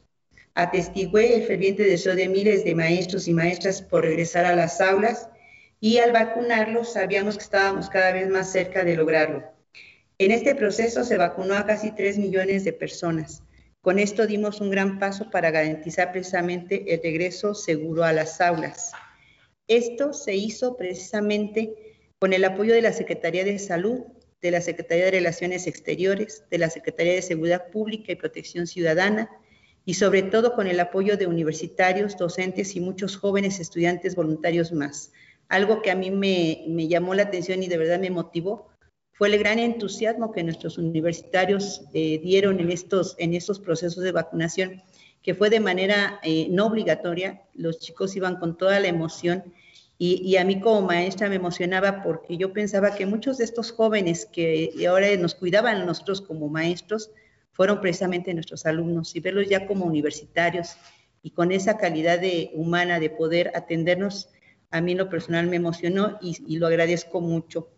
[0.55, 5.29] Atestigué el ferviente deseo de miles de maestros y maestras por regresar a las aulas
[5.79, 9.43] y al vacunarlos sabíamos que estábamos cada vez más cerca de lograrlo.
[10.17, 13.43] En este proceso se vacunó a casi 3 millones de personas.
[13.81, 18.91] Con esto dimos un gran paso para garantizar precisamente el regreso seguro a las aulas.
[19.67, 21.73] Esto se hizo precisamente
[22.19, 24.01] con el apoyo de la Secretaría de Salud,
[24.41, 29.29] de la Secretaría de Relaciones Exteriores, de la Secretaría de Seguridad Pública y Protección Ciudadana,
[29.85, 35.11] y sobre todo con el apoyo de universitarios, docentes y muchos jóvenes estudiantes voluntarios más.
[35.47, 38.69] Algo que a mí me, llamó la atención y de verdad me motivó
[39.13, 44.81] fue el gran entusiasmo que nuestros universitarios eh, dieron en estos procesos de vacunación,
[45.21, 47.43] que fue de manera eh, no obligatoria.
[47.53, 49.43] Los chicos iban con toda la emoción
[49.97, 54.25] y, a mí como maestra me emocionaba porque yo pensaba que muchos de estos jóvenes
[54.25, 57.11] que ahora nos cuidaban nosotros como maestros
[57.51, 60.75] fueron precisamente nuestros alumnos y verlos ya como universitarios
[61.21, 64.29] y con esa calidad de, humana de poder atendernos,
[64.71, 67.69] a mí lo personal me emocionó y lo agradezco mucho.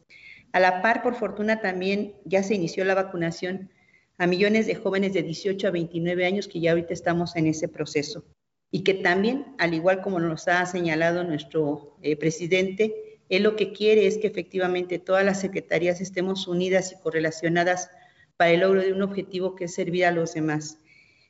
[0.53, 3.71] A la par, por fortuna, también ya se inició la vacunación
[4.17, 7.67] a millones de jóvenes de 18 a 29 años que ya ahorita estamos en ese
[7.67, 8.23] proceso.
[8.71, 13.71] Y que también, al igual como nos ha señalado nuestro eh, presidente, él lo que
[13.71, 17.89] quiere es que efectivamente todas las secretarías estemos unidas y correlacionadas
[18.37, 20.79] para el logro de un objetivo que es servir a los demás.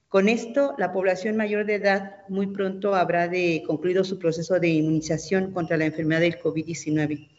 [0.10, 4.70] Con esto, la población mayor de edad muy pronto habrá de concluido su proceso de
[4.70, 7.30] inmunización contra la enfermedad del COVID-19.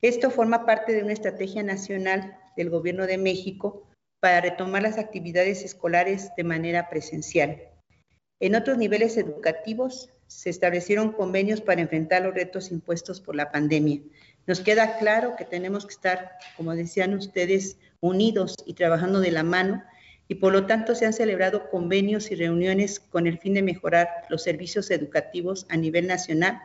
[0.00, 3.87] Esto forma parte de una estrategia nacional del Gobierno de México
[4.20, 7.62] para retomar las actividades escolares de manera presencial.
[8.40, 14.00] En otros niveles educativos se establecieron convenios para enfrentar los retos impuestos por la pandemia.
[14.46, 19.42] Nos queda claro que tenemos que estar, como decían ustedes, unidos y trabajando de la
[19.42, 19.82] mano
[20.28, 24.08] y por lo tanto se han celebrado convenios y reuniones con el fin de mejorar
[24.28, 26.60] los servicios educativos a nivel nacional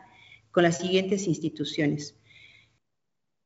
[0.50, 2.14] con las siguientes instituciones.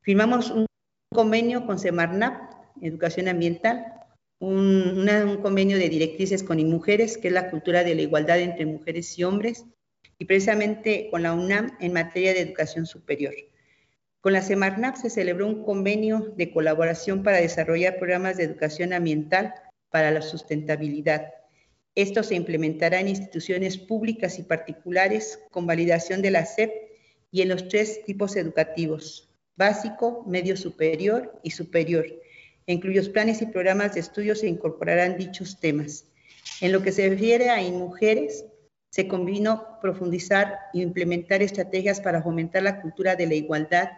[0.02, 0.66] Firmamos un
[1.14, 2.47] convenio con Semarnap,
[2.82, 3.98] Educación Ambiental,
[4.40, 9.18] un, convenio de directrices con mujeres, que es la cultura de la igualdad entre mujeres
[9.18, 9.64] y hombres,
[10.18, 13.34] y precisamente con la UNAM en materia de educación superior.
[14.20, 19.54] Con la Semarnap se celebró un convenio de colaboración para desarrollar programas de educación ambiental
[19.90, 21.32] para la sustentabilidad.
[21.94, 26.72] Esto se implementará en instituciones públicas y particulares con validación de la SEP
[27.30, 32.06] y en los tres tipos educativos, básico, medio superior y superior,
[32.68, 36.04] en cuyos planes y programas de estudio se incorporarán dichos temas.
[36.60, 38.44] En lo que se refiere a mujeres,
[38.90, 43.88] se combinó profundizar e implementar estrategias para fomentar la cultura de la igualdad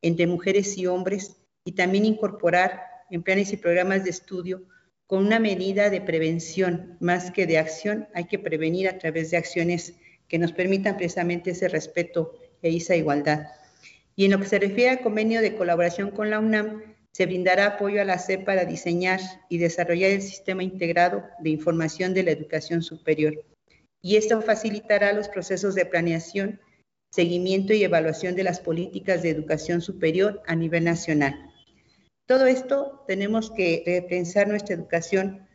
[0.00, 4.62] entre mujeres y hombres y también incorporar en planes y programas de estudio
[5.08, 8.08] con una medida de prevención más que de acción.
[8.14, 9.94] Hay que prevenir a través de acciones
[10.28, 13.48] que nos permitan precisamente ese respeto e esa igualdad.
[14.14, 17.66] Y en lo que se refiere al convenio de colaboración con la UNAM, se brindará
[17.66, 22.30] apoyo a la SEP para diseñar y desarrollar el sistema integrado de información de la
[22.30, 23.44] educación superior.
[24.02, 26.60] Y esto facilitará los procesos de planeación
[27.10, 31.34] seguimiento y evaluación de las políticas de educación superior a nivel nacional.
[32.26, 35.48] Todo esto tenemos que repensar nuestra educación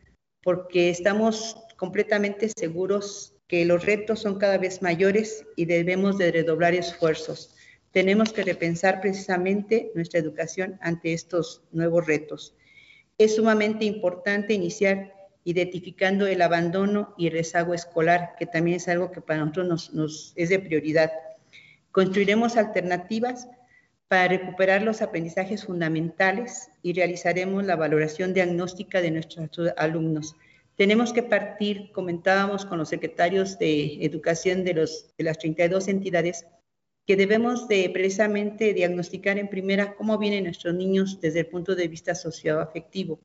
[0.44, 6.74] porque estamos completamente seguros que los retos son cada vez mayores y debemos de redoblar
[6.74, 7.55] esfuerzos.
[7.96, 12.54] Tenemos que repensar precisamente nuestra educación ante estos nuevos retos.
[13.18, 15.14] Es sumamente importante iniciar
[15.46, 19.94] identificando el abandono y el rezago escolar, que también es algo que para nosotros nos,
[19.94, 21.10] nos es de prioridad.
[21.94, 23.48] Construiremos alternativas
[24.10, 30.36] para recuperar los aprendizajes fundamentales y realizaremos la valoración diagnóstica de nuestros alumnos.
[30.76, 36.46] Tenemos que partir, comentábamos con los secretarios de educación de, los, de las 32 entidades,
[37.06, 41.88] que debemos de precisamente diagnosticar en primera cómo vienen nuestros niños desde el punto de
[41.88, 43.20] vista socioafectivo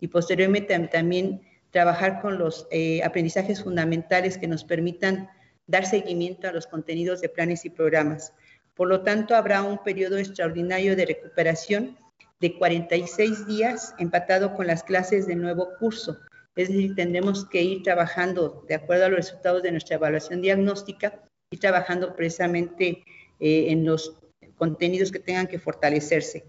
[0.00, 5.28] y posteriormente también trabajar con los eh, aprendizajes fundamentales que nos permitan
[5.66, 8.32] dar seguimiento a los contenidos de planes y programas.
[8.74, 11.98] Por lo tanto, habrá un periodo extraordinario de recuperación
[12.40, 16.16] de 46 días empatado con las clases de nuevo curso.
[16.56, 21.22] Es decir, tendremos que ir trabajando de acuerdo a los resultados de nuestra evaluación diagnóstica
[21.50, 23.04] y trabajando precisamente
[23.40, 24.18] eh, en los
[24.56, 26.44] contenidos que tengan que fortalecerse.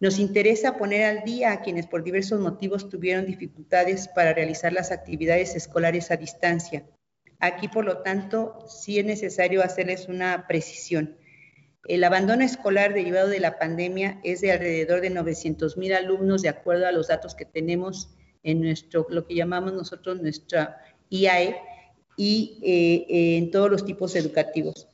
[0.00, 4.92] Nos interesa poner al día a quienes por diversos motivos tuvieron dificultades para realizar las
[4.92, 6.86] actividades escolares a distancia.
[7.40, 11.16] Aquí, por lo tanto, sí es necesario hacerles una precisión.
[11.84, 16.48] El abandono escolar derivado de la pandemia es de alrededor de 900 mil alumnos, de
[16.48, 18.10] acuerdo a los datos que tenemos
[18.42, 20.78] en nuestro, lo que llamamos nosotros nuestra
[21.10, 21.56] IAE,
[22.16, 24.88] y eh, en todos los tipos educativos.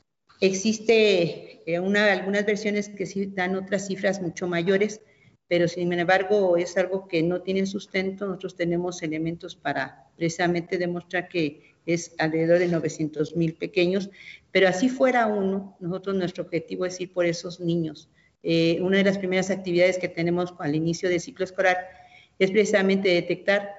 [0.45, 5.01] Existe eh, una, algunas versiones que sí dan otras cifras mucho mayores,
[5.49, 8.27] pero sin embargo es algo que no tiene sustento.
[8.27, 14.11] Nosotros tenemos elementos para precisamente demostrar que es alrededor de 900 mil pequeños,
[14.53, 18.11] pero así fuera uno, nosotros nuestro objetivo es ir por esos niños.
[18.43, 21.79] Eh, una de las primeras actividades que tenemos al inicio del ciclo escolar
[22.39, 23.71] es precisamente detectar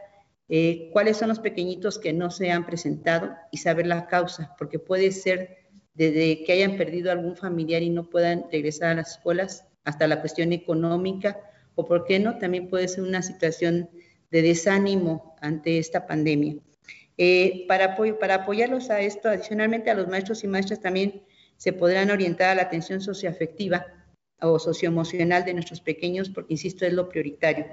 [0.49, 4.79] eh, cuáles son los pequeñitos que no se han presentado y saber la causa, porque
[4.79, 5.64] puede ser
[5.95, 10.19] desde que hayan perdido algún familiar y no puedan regresar a las escuelas, hasta la
[10.19, 11.39] cuestión económica,
[11.75, 13.89] o por qué no, también puede ser una situación
[14.31, 16.55] de desánimo ante esta pandemia.
[17.17, 17.95] Eh, para,
[18.35, 21.23] apoyarlos a esto, adicionalmente a los maestros y maestras también
[21.55, 23.85] se podrán orientar a la atención socioafectiva
[24.41, 27.67] o socioemocional de nuestros pequeños, porque insisto, es lo prioritario.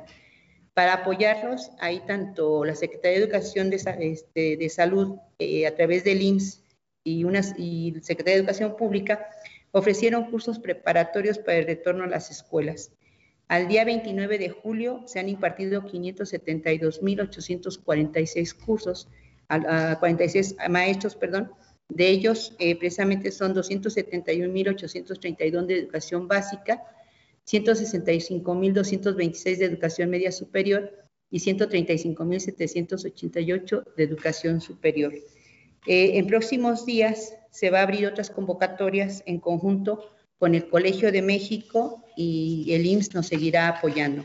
[0.75, 6.05] Para apoyarlos, hay tanto la Secretaría de Educación de, este, de Salud eh, a través
[6.05, 6.62] del IMSS
[7.05, 9.27] y, unas, y la Secretaría de Educación Pública
[9.73, 12.93] ofrecieron cursos preparatorios para el retorno a las escuelas.
[13.49, 19.09] Al día 29 de julio se han impartido 572.846 cursos,
[19.49, 21.51] a, 46 maestros, perdón.
[21.89, 26.83] De ellos, eh, precisamente son 271.832 de educación básica,
[27.47, 30.91] 165.226 de educación media superior
[31.31, 35.13] y 135.788 de educación superior.
[35.87, 41.13] Eh, en próximos días se va a abrir otras convocatorias en conjunto con el Colegio
[41.13, 44.25] de México y el IMSS nos seguirá apoyando.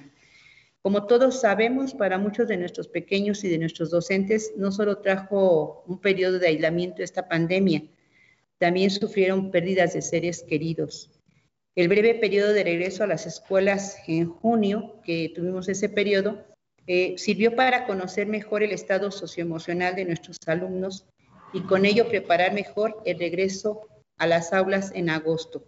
[0.81, 5.83] Como todos sabemos, para muchos de nuestros pequeños y de nuestros docentes no solo trajo
[5.87, 7.83] un periodo de aislamiento esta pandemia,
[8.57, 11.11] también sufrieron pérdidas de seres queridos.
[11.75, 16.43] El breve periodo de regreso a las escuelas en junio, que tuvimos ese periodo,
[16.87, 21.05] eh, sirvió para conocer mejor el estado socioemocional de nuestros alumnos
[21.57, 23.87] y con ello preparar mejor el regreso
[24.17, 25.65] a las aulas en agosto.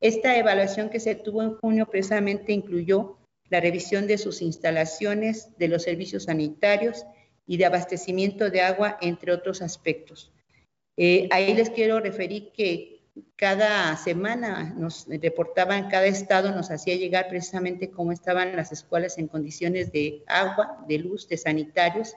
[0.00, 3.18] Esta evaluación que se tuvo en junio precisamente incluyó
[3.48, 7.06] la revisión de sus instalaciones, de los servicios sanitarios
[7.46, 10.32] y de abastecimiento de agua, entre otros aspectos.
[10.96, 13.04] Eh, ahí les quiero referir que
[13.36, 19.28] cada semana nos reportaban, cada estado nos hacía llegar precisamente cómo estaban las escuelas en
[19.28, 22.12] condiciones de agua, de luz, de sanitarios,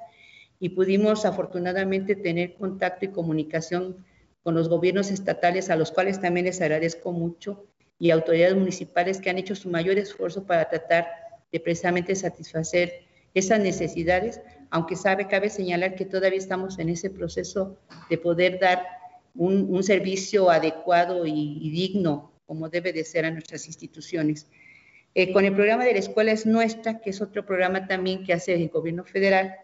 [0.60, 4.06] y pudimos afortunadamente tener contacto y comunicación
[4.44, 7.66] con los gobiernos estatales, a los cuales también les agradezco mucho,
[7.98, 11.08] y autoridades municipales que han hecho su mayor esfuerzo para tratar
[11.52, 17.78] de precisamente satisfacer esas necesidades, aunque sabe, cabe señalar que todavía estamos en ese proceso
[18.10, 18.86] de poder dar
[19.36, 24.48] un, servicio adecuado y, digno, como debe de ser a nuestras instituciones.
[25.14, 28.34] Eh, con el programa de la escuela es nuestra, que es otro programa también que
[28.34, 29.56] hace el gobierno federal,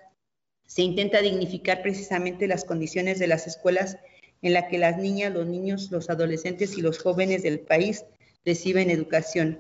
[0.72, 3.98] se intenta dignificar precisamente las condiciones de las escuelas
[4.42, 8.06] en las que las niñas, los niños, los adolescentes y los jóvenes del país
[8.46, 9.60] reciben educación.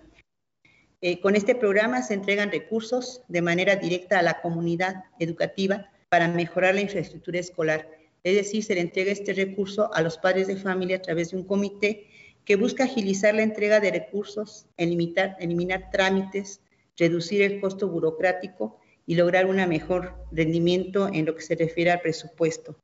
[1.01, 6.27] Eh, con este programa se entregan recursos de manera directa a la comunidad educativa para
[6.27, 7.87] mejorar la infraestructura escolar
[8.23, 11.37] es decir, se le entrega este recurso a los padres de familia a través de
[11.37, 12.07] un comité
[12.45, 16.61] que busca agilizar la entrega de recursos, eliminar, eliminar trámites,
[16.97, 18.79] reducir el costo burocrático
[19.11, 22.79] y lograr un mejor rendimiento en lo que se refiere al presupuesto.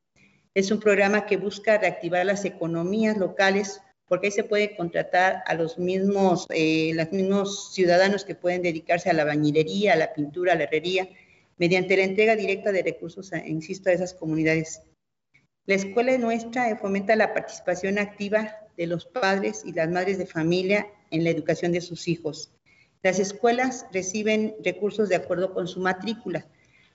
[0.53, 5.53] Es un programa que busca reactivar las economías locales porque ahí se puede contratar a
[5.53, 10.51] los mismos, eh, los mismos ciudadanos que pueden dedicarse a la bañilería, a la pintura,
[10.51, 11.07] a la herrería,
[11.55, 14.81] mediante la entrega directa de recursos, insisto, a esas comunidades.
[15.65, 20.87] La escuela nuestra fomenta la participación activa de los padres y las madres de familia
[21.09, 22.51] en la educación de sus hijos.
[23.03, 26.47] Las escuelas reciben recursos de acuerdo con su matrícula.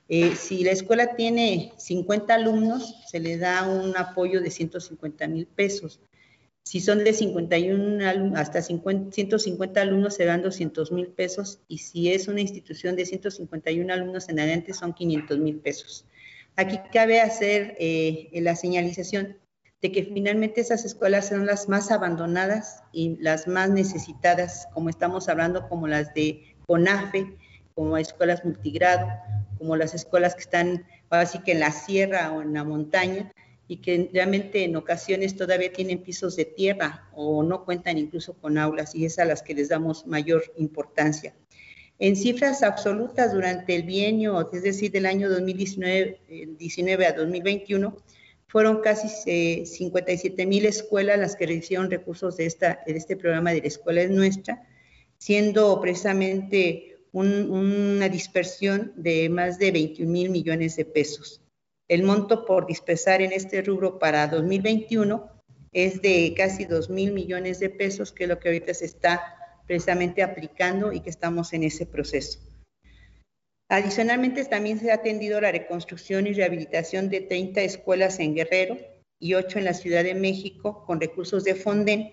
[0.08, 5.46] Eh, si la escuela tiene 50 alumnos, se le da un apoyo de 150 mil
[5.46, 6.00] pesos.
[6.64, 11.60] Si son de 51 hasta 150 alumnos, se dan 200 mil pesos.
[11.66, 16.06] Y si es una institución de 151 alumnos en adelante, son 500 mil pesos.
[16.56, 19.38] Aquí cabe hacer eh, la señalización
[19.82, 25.28] de que finalmente esas escuelas son las más abandonadas y las más necesitadas, como estamos
[25.28, 27.36] hablando, como las de CONAFE,
[27.74, 29.08] como escuelas multigrado,
[29.58, 33.32] como las escuelas que están así que en la sierra o en la montaña
[33.66, 38.58] y que realmente en ocasiones todavía tienen pisos de tierra o no cuentan incluso con
[38.58, 41.34] aulas y es a las que les damos mayor importancia.
[41.98, 47.96] En cifras absolutas durante el bienio, es decir, del año 2019 19 a 2021,
[48.52, 49.08] fueron casi
[49.64, 53.68] 57 eh, mil escuelas las que recibieron recursos de, esta, de este programa de la
[53.68, 54.68] escuela es nuestra,
[55.16, 61.40] siendo precisamente una dispersión de más de 21 mil millones de pesos.
[61.88, 65.30] El monto por dispersar en este rubro para 2021
[65.72, 69.34] es de casi 2 mil millones de pesos, que es lo que ahorita se está
[69.66, 72.38] precisamente aplicando y que estamos en ese proceso.
[73.68, 78.76] Adicionalmente, también se ha atendido la reconstrucción y rehabilitación de 30 escuelas en Guerrero
[79.18, 82.12] y 8 en la Ciudad de México con recursos de Fonden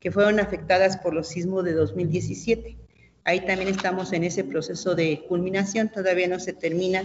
[0.00, 2.76] que fueron afectadas por los sismos de 2017.
[3.24, 7.02] Ahí también estamos en ese proceso de culminación, todavía no se termina.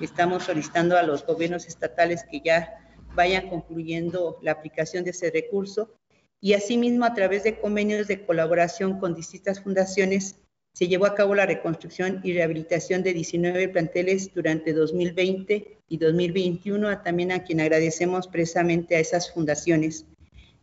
[0.00, 2.84] Estamos solicitando a los gobiernos estatales que ya
[3.14, 5.94] vayan concluyendo la aplicación de ese recurso
[6.40, 10.36] y asimismo a través de convenios de colaboración con distintas fundaciones
[10.74, 17.00] se llevó a cabo la reconstrucción y rehabilitación de 19 planteles durante 2020 y 2021,
[17.02, 20.04] también a quien agradecemos precisamente a esas fundaciones.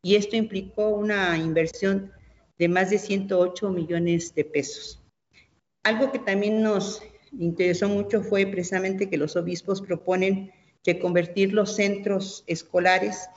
[0.03, 2.12] Y esto implicó una inversión
[2.59, 5.01] de más de 108 millones de pesos.
[5.84, 7.01] Algo que también nos
[7.39, 10.51] interesó mucho fue precisamente que los obispos proponen
[10.86, 13.30] reconvertir los centros escolares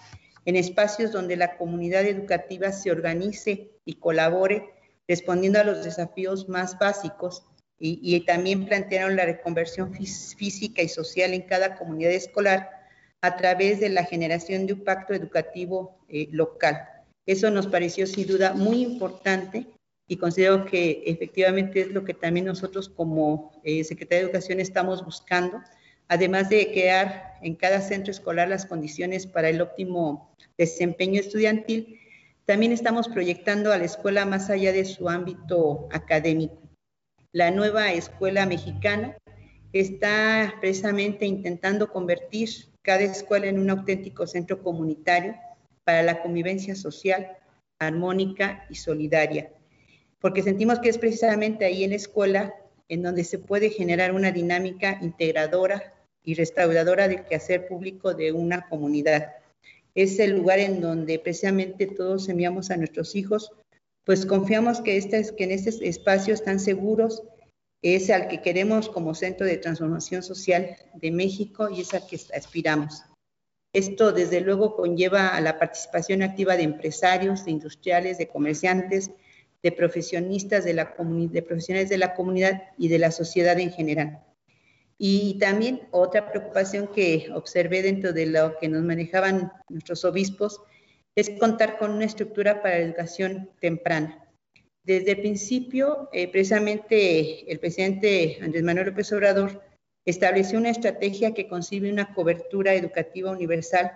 [0.44, 4.73] en espacios donde la comunidad educativa se organice y colabore
[5.08, 7.44] respondiendo a los desafíos más básicos
[7.78, 12.70] y, también plantearon la reconversión física y social en cada comunidad escolar
[13.20, 16.88] a través de la generación de un pacto educativo eh, local.
[17.26, 19.66] Eso nos pareció sin duda muy importante
[20.06, 25.04] y considero que efectivamente es lo que también nosotros como eh, Secretaría de Educación estamos
[25.04, 25.60] buscando,
[26.08, 31.98] además de crear en cada centro escolar las condiciones para el óptimo desempeño estudiantil,
[32.46, 36.60] también estamos proyectando a la escuela más allá de su ámbito académico.
[37.32, 39.16] La nueva escuela mexicana
[39.72, 42.48] está precisamente intentando convertir
[42.82, 45.34] cada escuela en un auténtico centro comunitario
[45.84, 47.36] para la convivencia social,
[47.78, 49.50] armónica y solidaria,
[50.20, 52.54] porque sentimos que es precisamente ahí en la escuela
[52.88, 58.68] en donde se puede generar una dinámica integradora y restauradora del quehacer público de una
[58.68, 59.32] comunidad
[59.94, 63.52] es el lugar en donde precisamente todos enviamos a nuestros hijos,
[64.04, 67.22] pues confiamos que, este, que en este espacio están seguros,
[67.82, 72.18] es al que queremos como centro de transformación social de México y es al que
[72.34, 73.02] aspiramos.
[73.74, 79.10] Esto desde luego conlleva a la participación activa de empresarios, de industriales, de comerciantes,
[79.64, 84.22] de profesionistas de, profesionales de la comunidad y de la sociedad en general.
[84.98, 90.60] Y también otra preocupación que observé dentro de lo que nos manejaban nuestros obispos
[91.16, 94.24] es contar con una estructura para la educación temprana.
[94.84, 99.62] Desde el principio, eh, precisamente el presidente Andrés Manuel López Obrador
[100.04, 103.92] estableció una estrategia que concibe una cobertura educativa universal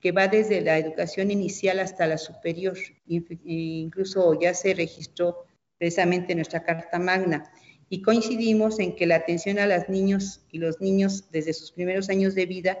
[0.00, 2.78] que va desde la educación inicial hasta la superior.
[3.06, 5.44] Incluso ya se registró
[5.78, 7.50] precisamente en nuestra Carta Magna
[7.92, 12.08] y coincidimos en que la atención a las niños y los niños desde sus primeros
[12.08, 12.78] años de vida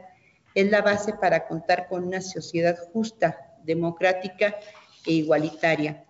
[0.54, 4.56] es la base para contar con una sociedad justa, democrática
[5.04, 6.04] e igualitaria.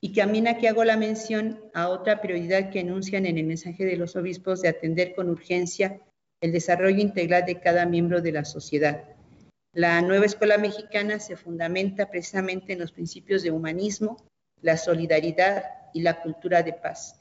[0.00, 3.96] Y también aquí hago la mención a otra prioridad que enuncian en el mensaje de
[3.96, 6.00] los obispos de atender con urgencia
[6.40, 9.04] el desarrollo integral de cada miembro de la sociedad.
[9.74, 14.24] La nueva escuela mexicana se fundamenta precisamente en los principios de humanismo,
[14.62, 17.20] la solidaridad y la cultura de paz.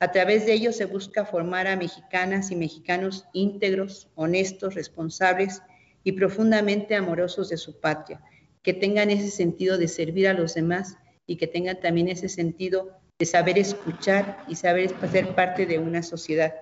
[0.00, 5.60] A través de ello se busca formar a mexicanas y mexicanos íntegros, honestos, responsables
[6.04, 8.20] y profundamente amorosos de su patria,
[8.62, 10.96] que tengan ese sentido de servir a los demás
[11.26, 16.04] y que tengan también ese sentido de saber escuchar y saber ser parte de una
[16.04, 16.54] sociedad.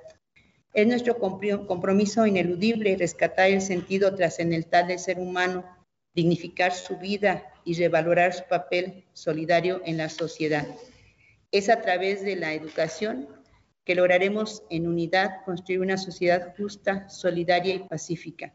[0.72, 5.64] Es nuestro compromiso ineludible rescatar el sentido trascendental del ser humano,
[6.14, 10.66] dignificar su vida y revalorar su papel solidario en la sociedad.
[11.50, 13.28] Es a través de la educación
[13.84, 18.52] que lograremos en unidad construir una sociedad justa, solidaria y pacífica.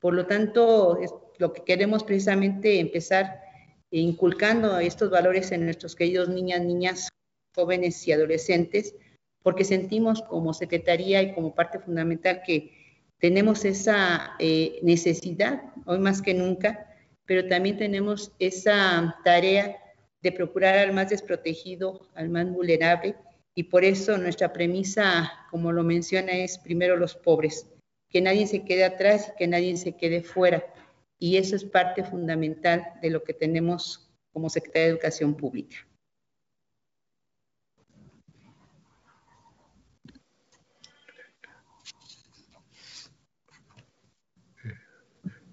[0.00, 3.42] Por lo tanto, es lo que queremos precisamente empezar
[3.90, 7.08] inculcando estos valores en nuestros queridos niñas, niñas,
[7.54, 8.94] jóvenes y adolescentes,
[9.42, 12.72] porque sentimos como Secretaría y como parte fundamental que
[13.18, 16.88] tenemos esa eh, necesidad, hoy más que nunca,
[17.26, 19.76] pero también tenemos esa tarea
[20.22, 23.16] de procurar al más desprotegido, al más vulnerable,
[23.54, 27.68] y por eso nuestra premisa, como lo menciona, es primero los pobres,
[28.08, 30.64] que nadie se quede atrás y que nadie se quede fuera.
[31.18, 35.76] Y eso es parte fundamental de lo que tenemos como Secretaría de Educación Pública.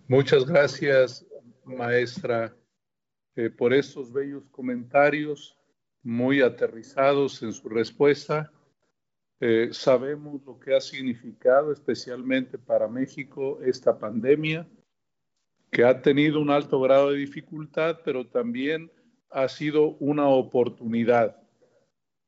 [0.07, 1.23] Muchas gracias,
[1.65, 2.55] maestra,
[3.35, 5.57] eh, por estos bellos comentarios,
[6.03, 8.51] muy aterrizados en su respuesta.
[9.39, 14.67] Eh, sabemos lo que ha significado especialmente para México esta pandemia,
[15.71, 18.91] que ha tenido un alto grado de dificultad, pero también
[19.29, 21.37] ha sido una oportunidad.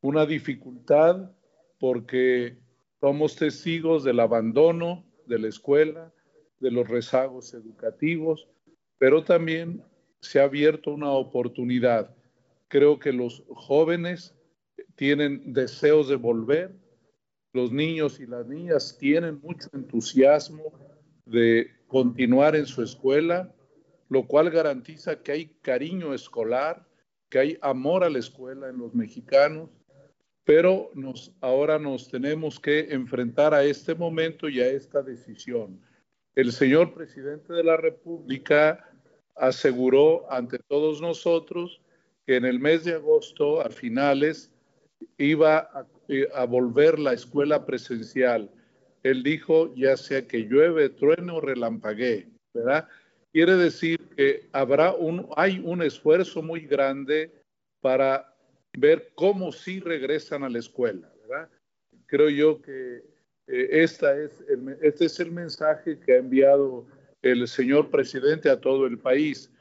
[0.01, 1.31] Una dificultad
[1.79, 2.57] porque
[2.99, 6.13] somos testigos del abandono de la escuela,
[6.59, 8.47] de los rezagos educativos,
[8.99, 9.83] pero también
[10.21, 12.15] se ha abierto una oportunidad.
[12.67, 14.35] Creo que los jóvenes
[14.95, 16.71] tienen deseos de volver,
[17.53, 20.71] los niños y las niñas tienen mucho entusiasmo
[21.25, 23.53] de continuar en su escuela,
[24.09, 26.87] lo cual garantiza que hay cariño escolar,
[27.29, 29.69] que hay amor a la escuela en los mexicanos,
[30.43, 35.81] pero nos, ahora nos tenemos que enfrentar a este momento y a esta decisión
[36.35, 38.90] el señor presidente de la República
[39.35, 41.81] aseguró ante todos nosotros
[42.25, 44.51] que en el mes de agosto, a finales,
[45.17, 48.49] iba a, eh, volver la escuela presencial.
[49.03, 52.87] Él dijo, ya sea que llueve, truene o relampaguee, ¿verdad?
[53.33, 57.31] Quiere decir que habrá un, hay un esfuerzo muy grande
[57.79, 58.35] para
[58.77, 61.49] ver cómo sí regresan a la escuela, ¿verdad?
[62.05, 63.03] Creo yo que
[63.47, 64.43] eh, esta es
[64.81, 66.85] este es el mensaje que ha enviado
[67.21, 69.51] el señor presidente a todo el país.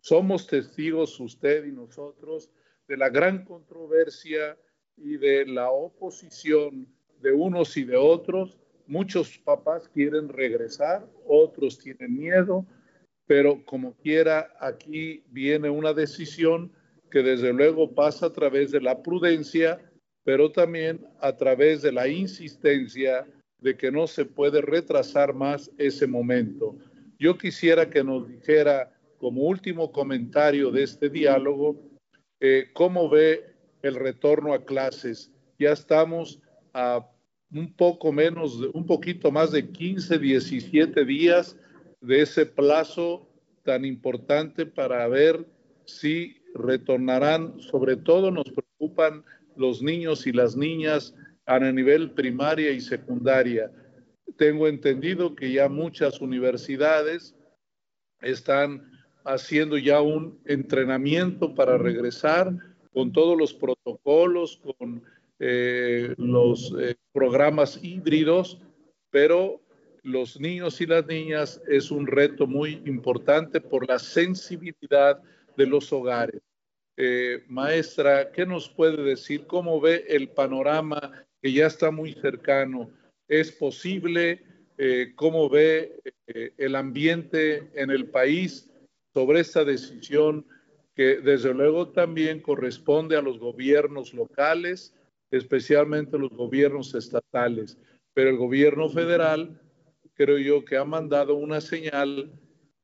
[0.00, 2.50] Somos testigos, usted y nosotros,
[2.88, 4.58] de la gran controversia
[4.96, 6.88] y de la oposición
[7.20, 8.58] de unos y de otros.
[8.86, 12.66] Muchos papás quieren regresar, otros tienen miedo,
[13.26, 16.72] pero como quiera, aquí viene una decisión
[17.10, 19.80] que desde luego pasa a través de la prudencia
[20.24, 23.26] pero también a través de la insistencia
[23.58, 26.76] de que no se puede retrasar más ese momento.
[27.18, 31.80] Yo quisiera que nos dijera como último comentario de este diálogo,
[32.40, 35.32] eh, cómo ve el retorno a clases.
[35.58, 36.40] Ya estamos
[36.72, 37.08] a
[37.52, 41.56] un poco menos, un poquito más de 15, 17 días
[42.00, 43.28] de ese plazo
[43.62, 45.46] tan importante para ver
[45.86, 47.60] si retornarán.
[47.60, 49.24] Sobre todo nos preocupan
[49.56, 51.14] los niños y las niñas
[51.46, 53.70] a nivel primaria y secundaria.
[54.36, 57.34] Tengo entendido que ya muchas universidades
[58.20, 58.90] están
[59.24, 62.52] haciendo ya un entrenamiento para regresar
[62.92, 65.02] con todos los protocolos, con
[65.40, 68.60] eh, los eh, programas híbridos,
[69.10, 69.60] pero
[70.02, 75.20] los niños y las niñas es un reto muy importante por la sensibilidad
[75.56, 76.42] de los hogares.
[76.96, 79.46] Eh, maestra, ¿qué nos puede decir?
[79.46, 82.90] ¿Cómo ve el panorama que ya está muy cercano?
[83.28, 84.42] ¿Es posible?
[84.76, 88.70] Eh, ¿Cómo ve eh, el ambiente en el país
[89.12, 90.46] sobre esta decisión
[90.94, 94.94] que desde luego también corresponde a los gobiernos locales,
[95.30, 97.78] especialmente los gobiernos estatales?
[98.12, 99.60] Pero el gobierno federal
[100.14, 102.32] creo yo que ha mandado una señal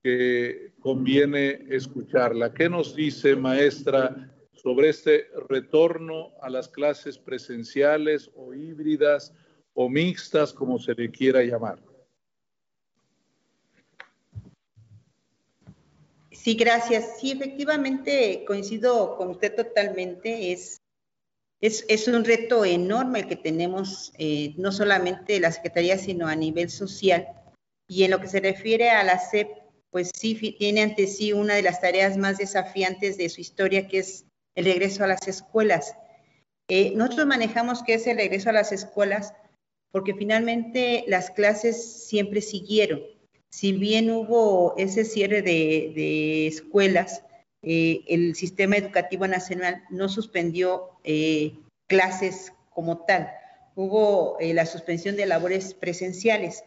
[0.03, 2.55] que conviene escucharla.
[2.55, 9.35] ¿Qué nos dice, maestra, sobre este retorno a las clases presenciales o híbridas
[9.75, 11.79] o mixtas, como se le quiera llamar?
[16.43, 17.19] Sí, gracias.
[17.21, 20.53] Sí, efectivamente, coincido con usted totalmente.
[20.53, 20.81] Es,
[21.61, 26.71] es, un reto enorme el que tenemos, eh, no solamente la Secretaría, sino a nivel
[26.71, 27.29] social.
[27.87, 29.49] Y en lo que se refiere a la SEP,
[29.91, 33.99] pues sí, tiene ante sí una de las tareas más desafiantes de su historia, que
[33.99, 35.95] es el regreso a las escuelas.
[36.69, 39.35] Eh, nosotros manejamos que es el regreso a las escuelas
[39.93, 43.01] porque finalmente las clases siempre siguieron
[43.51, 47.25] si bien hubo ese cierre de, escuelas,
[47.63, 53.31] eh, el sistema educativo nacional no suspendió eh, clases como tal.
[53.75, 56.65] Hubo eh, la suspensión de labores presenciales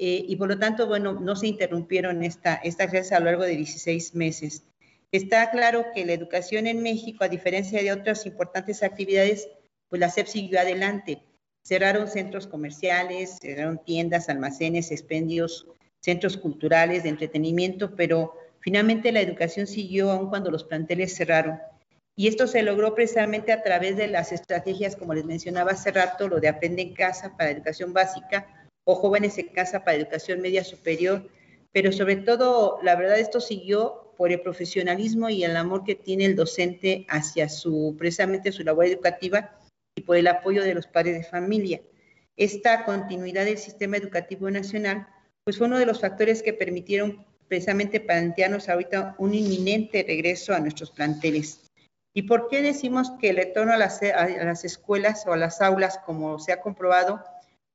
[0.00, 3.56] y por lo tanto, bueno, no se interrumpieron esta, estas clases a lo largo de
[3.56, 4.62] 16 meses.
[5.10, 9.48] Está claro que la educación en México, a diferencia de otras importantes actividades,
[9.88, 11.20] pues la SEP siguió adelante.
[11.62, 15.66] Cerraron centros comerciales, cerraron tiendas, almacenes, expendios,
[16.00, 21.58] centros culturales, de entretenimiento, pero finalmente la educación siguió aun cuando los planteles cerraron.
[22.16, 26.26] Y esto se logró precisamente a través de las estrategias, como les mencionaba hace rato,
[26.28, 30.64] lo de Aprende en Casa para educación básica o Jóvenes en Casa para educación media
[30.64, 31.28] superior,
[31.72, 36.24] pero sobre todo, la verdad, esto siguió por el profesionalismo y el amor que tiene
[36.24, 39.57] el docente hacia su, precisamente su labor educativa
[40.08, 41.82] por el apoyo de los padres de familia.
[42.34, 45.06] Esta continuidad del sistema educativo nacional
[45.44, 50.60] pues fue uno de los factores que permitieron precisamente plantearnos ahorita un inminente regreso a
[50.60, 51.66] nuestros planteles.
[52.14, 54.00] ¿Y por qué decimos que el retorno a las,
[54.64, 57.22] escuelas o a las aulas, como se ha comprobado,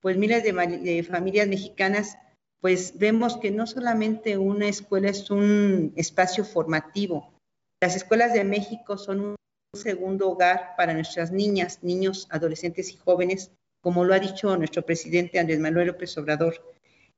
[0.02, 2.18] pues miles de, familias mexicanas,
[2.62, 7.32] pues vemos que no solamente una escuela es un espacio formativo,
[7.80, 9.36] las escuelas de México son
[9.74, 13.52] segundo hogar para nuestras niñas, niños, adolescentes y jóvenes,
[13.82, 16.56] como lo ha dicho nuestro presidente Andrés Manuel López Obrador.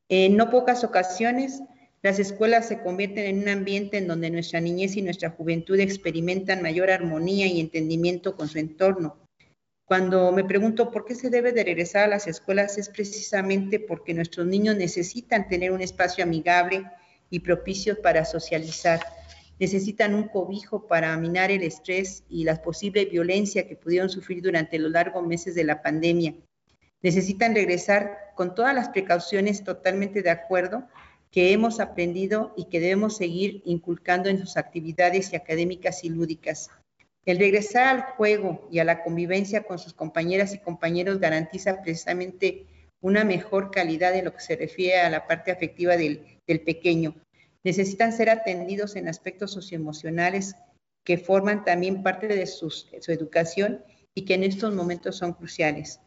[0.07, 1.61] En no pocas ocasiones,
[2.01, 6.61] las escuelas se convierten en un ambiente en donde nuestra niñez y nuestra juventud experimentan
[6.61, 9.17] mayor armonía y entendimiento con su entorno.
[9.83, 14.13] Cuando me pregunto por qué se debe de regresar a las escuelas es precisamente porque
[14.13, 16.85] nuestros niños necesitan tener un espacio amigable
[17.29, 19.01] y propicio para socializar.
[19.59, 24.79] Necesitan un cobijo para minar el estrés y la posible violencia que pudieron sufrir durante
[24.79, 26.35] los largos meses de la pandemia
[27.05, 30.87] necesitan regresar con todas las precauciones totalmente de acuerdo
[31.29, 36.71] que hemos aprendido y que debemos seguir inculcando en sus actividades académicas y lúdicas.
[37.23, 42.65] El regresar al juego y a la convivencia con sus compañeras y compañeros garantiza precisamente
[43.01, 47.13] una mejor calidad en lo que se refiere a la parte afectiva del, pequeño.
[47.65, 50.55] Necesitan ser atendidos en aspectos socioemocionales
[51.03, 52.71] que forman también parte de su
[53.07, 55.99] educación y que en estos momentos son cruciales.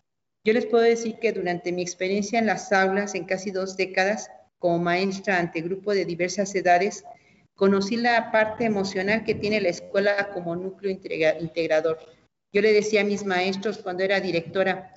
[0.45, 4.31] Yo les puedo decir que durante mi experiencia en las aulas, en casi dos décadas,
[4.59, 7.05] como maestra ante grupo de diversas edades,
[7.55, 11.99] conocí la parte emocional que tiene la escuela como núcleo integrador.
[12.53, 14.95] Yo le decía a mis maestros cuando era directora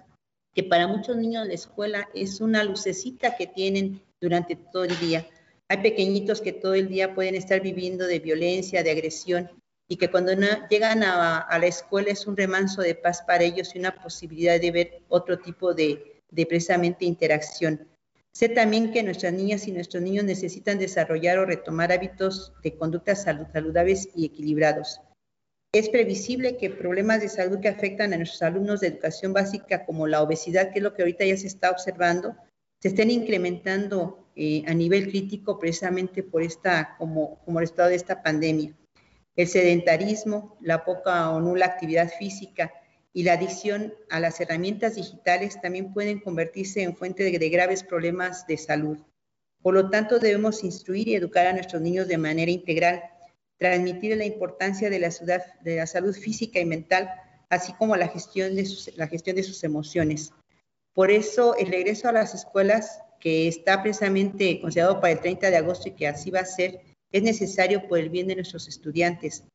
[0.54, 5.26] que para muchos niños la escuela es una lucecita que tienen durante todo el día.
[5.72, 9.50] Hay pequeñitos que todo el día pueden estar viviendo de violencia, de agresión,
[9.88, 10.34] y que cuando
[10.70, 14.70] llegan a, la escuela es un remanso de paz para ellos y una posibilidad de
[14.70, 17.88] ver otro tipo de, de precisamente interacción.
[18.34, 23.16] Sé también que nuestras niñas y nuestros niños necesitan desarrollar o retomar hábitos de conducta
[23.16, 25.00] saludables y equilibrados.
[25.74, 30.06] Es previsible que problemas de salud que afectan a nuestros alumnos de educación básica, como
[30.06, 32.36] la obesidad, que es lo que ahorita ya se está observando,
[32.82, 38.24] se estén incrementando eh, a nivel crítico precisamente por esta, como, como estado de esta
[38.24, 38.76] pandemia.
[39.36, 42.74] El sedentarismo, la poca o nula actividad física
[43.14, 48.48] y la adicción a las herramientas digitales también pueden convertirse en fuente de, graves problemas
[48.48, 48.98] de salud.
[49.62, 53.04] Por lo tanto, debemos instruir y educar a nuestros niños de manera integral,
[53.60, 55.10] transmitir la importancia de la,
[55.62, 57.12] de la salud física y mental,
[57.52, 60.34] así como la gestión, de la gestión de sus emociones.
[60.96, 65.58] Por eso, el regreso a las escuelas, que está precisamente considerado para el 30 de
[65.58, 66.82] agosto y que así va a ser,
[67.14, 69.46] es necesario por el bien de nuestros estudiantes.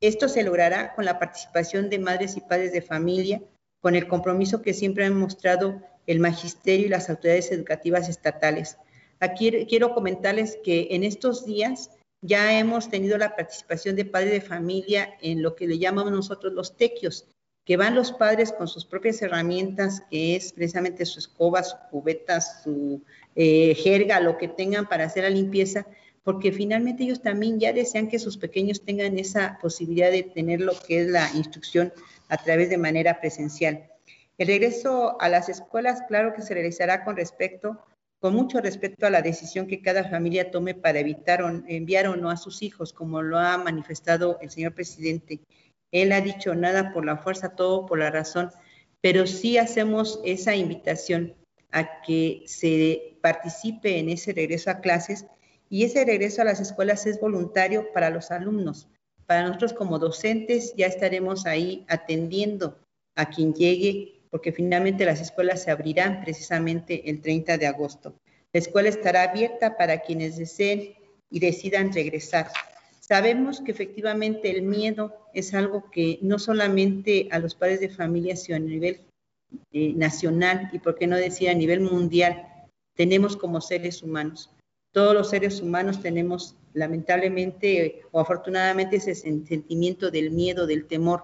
[0.00, 3.40] Esto se logrará con la participación de madres y padres de familia,
[3.80, 8.76] con el compromiso que siempre han mostrado el magisterio y las autoridades educativas estatales.
[9.20, 11.90] Aquí quiero comentarles que en estos días
[12.22, 16.52] ya hemos tenido la participación de padres de familia en lo que le llamamos nosotros
[16.52, 17.28] los tequios,
[17.64, 22.40] que van los padres con sus propias herramientas, que es precisamente su escoba, su cubeta,
[22.40, 23.02] su
[23.36, 25.86] eh, jerga, lo que tengan para hacer la limpieza,
[26.24, 30.72] porque finalmente ellos también ya desean que sus pequeños tengan esa posibilidad de tener lo
[30.86, 31.92] que es la instrucción
[32.28, 33.88] a través de manera presencial.
[34.38, 37.80] El regreso a las escuelas, claro que se realizará con respecto
[38.22, 42.30] con mucho respeto a la decisión que cada familia tome para evitar enviar o no
[42.30, 45.40] a sus hijos, como lo ha manifestado el señor presidente.
[45.92, 48.50] Él ha dicho nada por la fuerza, todo por la razón,
[49.00, 51.34] pero sí hacemos esa invitación
[51.70, 55.26] a que se participe en ese regreso a clases
[55.68, 58.88] y ese regreso a las escuelas es voluntario para los alumnos.
[59.26, 62.78] Para nosotros como docentes ya estaremos ahí atendiendo
[63.14, 68.14] a quien llegue, porque finalmente las escuelas se abrirán precisamente el 30 de agosto.
[68.52, 70.94] La escuela estará abierta para quienes deseen
[71.30, 72.50] y decidan regresar.
[73.12, 78.36] Sabemos que efectivamente el miedo es algo que no solamente a los padres de familia,
[78.36, 79.02] sino a nivel
[79.70, 82.48] eh, nacional y, por qué no decir, a nivel mundial,
[82.96, 84.48] tenemos como seres humanos.
[84.94, 91.22] Todos los seres humanos tenemos lamentablemente o afortunadamente ese sentimiento del miedo, del temor,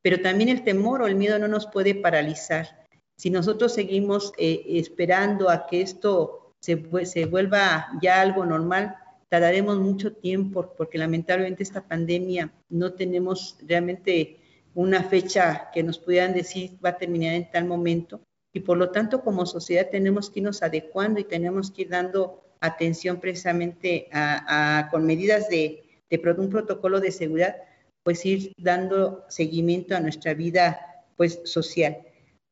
[0.00, 2.86] pero también el temor o el miedo no nos puede paralizar.
[3.18, 8.96] Si nosotros seguimos eh, esperando a que esto se, se vuelva ya algo normal,
[9.36, 14.38] tardaremos mucho tiempo porque lamentablemente esta pandemia no tenemos realmente
[14.72, 18.22] una fecha que nos pudieran decir va a terminar en tal momento
[18.54, 22.44] y por lo tanto como sociedad tenemos que irnos adecuando y tenemos que ir dando
[22.60, 27.56] atención precisamente a, con medidas de, de, un protocolo de seguridad,
[28.02, 30.80] pues ir dando seguimiento a nuestra vida
[31.18, 31.98] pues social.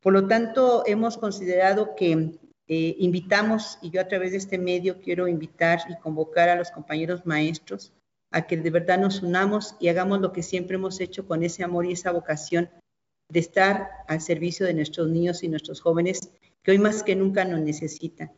[0.02, 5.00] Por lo tanto, hemos considerado que eh, invitamos, y yo a través de este medio
[5.00, 7.92] quiero invitar y convocar a los compañeros maestros
[8.30, 11.62] a que de verdad nos unamos y hagamos lo que siempre hemos hecho con ese
[11.62, 12.68] amor y esa vocación
[13.30, 16.30] de estar al servicio de nuestros niños y nuestros jóvenes
[16.62, 18.32] que hoy más que nunca nos necesitan.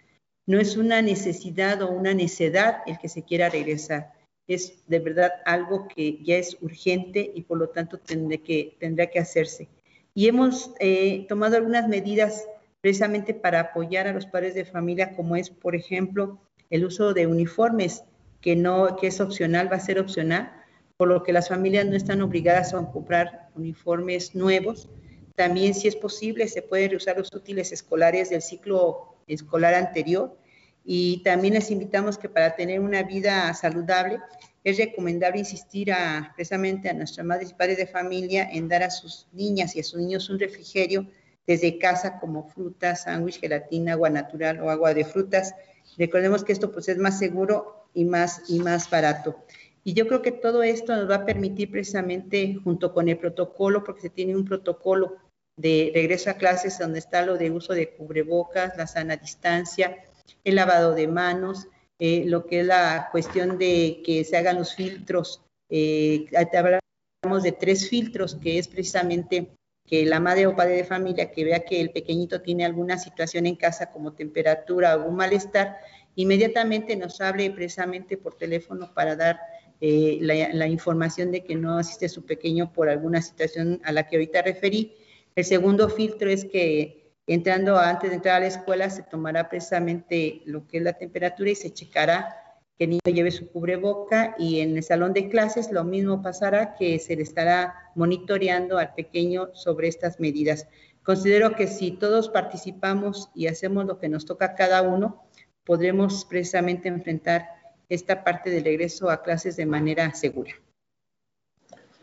[0.47, 4.13] No es una necesidad o una necedad el que se quiera regresar,
[4.47, 9.07] es de verdad algo que ya es urgente y por lo tanto tendrá que, tendrá
[9.07, 9.69] que hacerse.
[10.15, 12.47] Y hemos eh, tomado algunas medidas
[12.87, 16.39] precisamente para apoyar a los padres de familia, como es, por ejemplo,
[16.71, 18.05] el uso de uniformes,
[18.41, 20.53] que, no, que es opcional, va a ser opcional,
[20.97, 24.89] por lo que las familias no están obligadas a comprar uniformes nuevos.
[25.35, 30.39] También, si es posible, se pueden reusar los útiles escolares del ciclo escolar anterior.
[30.85, 34.21] Y también les invitamos que para tener una vida saludable
[34.63, 38.91] es recomendable insistir a, precisamente a nuestras madres y padres de familia en dar a
[38.91, 41.09] sus niñas y a sus niños un refrigerio
[41.47, 45.55] desde casa como frutas, sándwich, gelatina, agua natural o agua de frutas.
[45.97, 49.45] Recordemos que esto pues es más seguro y más, y más barato.
[49.85, 53.85] Y yo creo que todo esto nos va a permitir precisamente junto con el protocolo,
[53.85, 55.17] porque se tiene un protocolo
[55.57, 59.97] de regreso a clases donde está lo de uso de cubrebocas, la sana distancia,
[60.43, 61.69] el lavado de manos,
[61.99, 65.43] eh, lo que es la cuestión de que se hagan los filtros.
[65.71, 69.53] Eh, hablamos de tres filtros, que es precisamente
[69.87, 73.47] que la madre o padre de familia que vea que el pequeñito tiene alguna situación
[73.47, 75.79] en casa como temperatura o un malestar,
[76.17, 79.39] inmediatamente nos hable precisamente por teléfono para dar
[79.81, 84.09] eh, la, la, información de que no asiste su pequeño por alguna situación a la
[84.09, 84.97] que ahorita referí.
[85.35, 90.41] El segundo filtro es que entrando antes de entrar a la escuela se tomará precisamente
[90.47, 92.46] lo que es la temperatura y se checará
[92.77, 96.75] que el niño lleve su cubreboca y en el salón de clases lo mismo pasará
[96.75, 100.69] que se le estará monitoreando al pequeño sobre estas medidas.
[101.03, 105.25] Considero que si todos participamos y hacemos lo que nos toca a cada uno,
[105.65, 107.47] podremos precisamente enfrentar
[107.89, 110.53] esta parte del regreso a clases de manera segura.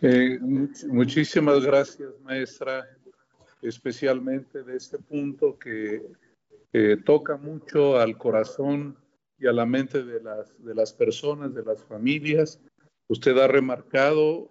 [0.01, 0.39] Eh,
[0.87, 2.87] muchísimas gracias, maestra
[3.61, 6.01] especialmente de este punto que
[7.05, 8.97] toca mucho al corazón
[9.43, 12.61] y a la mente de las, de las personas, de las familias.
[13.09, 14.49] Usted ha remarcado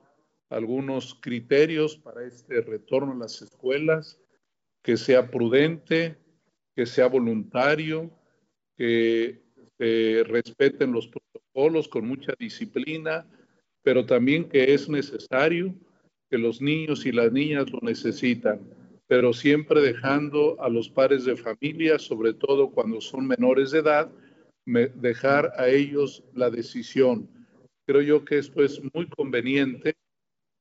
[0.50, 4.20] algunos criterios para este retorno a las escuelas,
[4.82, 6.16] que sea prudente,
[6.76, 8.10] que sea voluntario,
[8.76, 9.40] que
[9.78, 13.26] se respeten los protocolos con mucha disciplina,
[13.82, 15.74] pero también que es necesario,
[16.28, 18.60] que los niños y las niñas lo necesitan
[19.12, 24.10] pero siempre dejando a los padres de familia, sobre todo cuando son menores de edad,
[24.64, 27.28] dejar a ellos la decisión.
[27.86, 29.94] Creo yo que esto es muy conveniente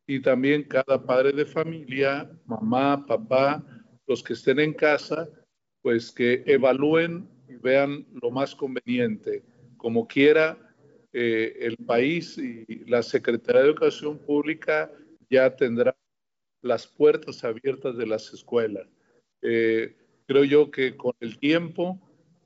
[0.08, 3.64] y también cada padre de familia, mamá, papá,
[4.08, 5.30] los que estén en casa,
[5.82, 9.44] pues que evalúen y vean lo más conveniente.
[9.78, 10.58] Como quiera,
[11.14, 14.92] eh, el país y la Secretaría de Educación Pública
[15.30, 15.96] ya tendrá
[16.62, 18.88] las puertas abiertas de las escuelas.
[19.42, 19.96] Eh,
[20.28, 22.00] creo yo que con el tiempo,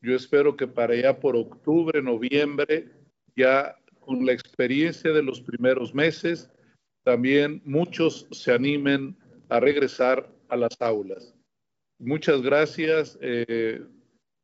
[0.06, 2.92] yo espero que para allá por octubre, noviembre,
[3.36, 6.50] ya con la experiencia de los primeros meses,
[7.04, 9.18] también muchos se animen
[9.50, 11.34] a regresar a las aulas.
[11.98, 13.18] Muchas gracias.
[13.22, 13.84] Eh,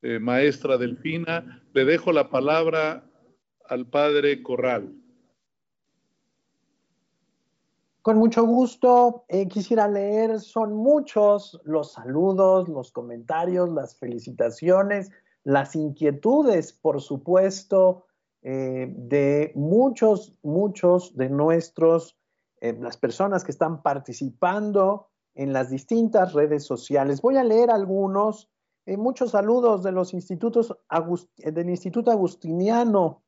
[0.01, 1.63] eh, maestra Delfina.
[1.73, 3.03] Le dejo la palabra
[3.65, 4.95] al padre Corral.
[8.01, 15.11] Con mucho gusto, eh, quisiera leer, son muchos los saludos, los comentarios, las felicitaciones,
[15.43, 18.05] las inquietudes, por supuesto,
[18.41, 22.17] eh, de muchos, muchos de nuestros,
[22.59, 27.21] eh, las personas que están participando en las distintas redes sociales.
[27.21, 28.49] Voy a leer algunos,
[28.85, 30.75] muchos saludos de los institutos,
[31.37, 33.23] del Instituto Agustiniano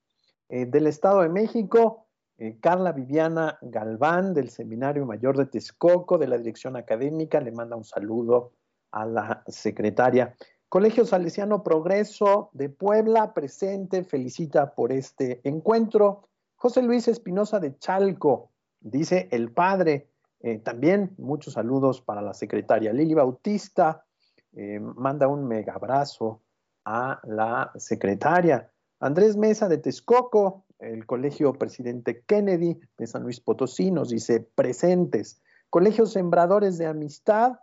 [0.49, 2.03] del Estado de México,
[2.38, 7.76] eh, Carla Viviana Galván del Seminario Mayor de Texcoco, de la Dirección Académica, le manda
[7.76, 8.53] un saludo
[8.91, 10.36] a la secretaria.
[10.74, 16.30] Colegio Salesiano Progreso de Puebla, presente, felicita por este encuentro.
[16.55, 18.49] José Luis Espinosa de Chalco,
[18.80, 20.09] dice el padre,
[20.39, 22.91] eh, también muchos saludos para la secretaria.
[22.91, 24.03] Lili Bautista
[24.53, 26.41] eh, manda un mega abrazo
[26.86, 28.71] a la secretaria.
[28.99, 35.39] Andrés Mesa de Texcoco, el Colegio Presidente Kennedy de San Luis Potosí nos dice presentes.
[35.69, 37.59] Colegios Sembradores de Amistad,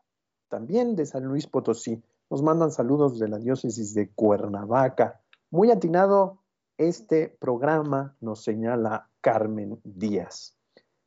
[0.48, 2.00] también de San Luis Potosí,
[2.30, 5.20] nos mandan saludos de la diócesis de Cuernavaca.
[5.50, 6.38] Muy atinado
[6.78, 10.56] este programa, nos señala Carmen Díaz.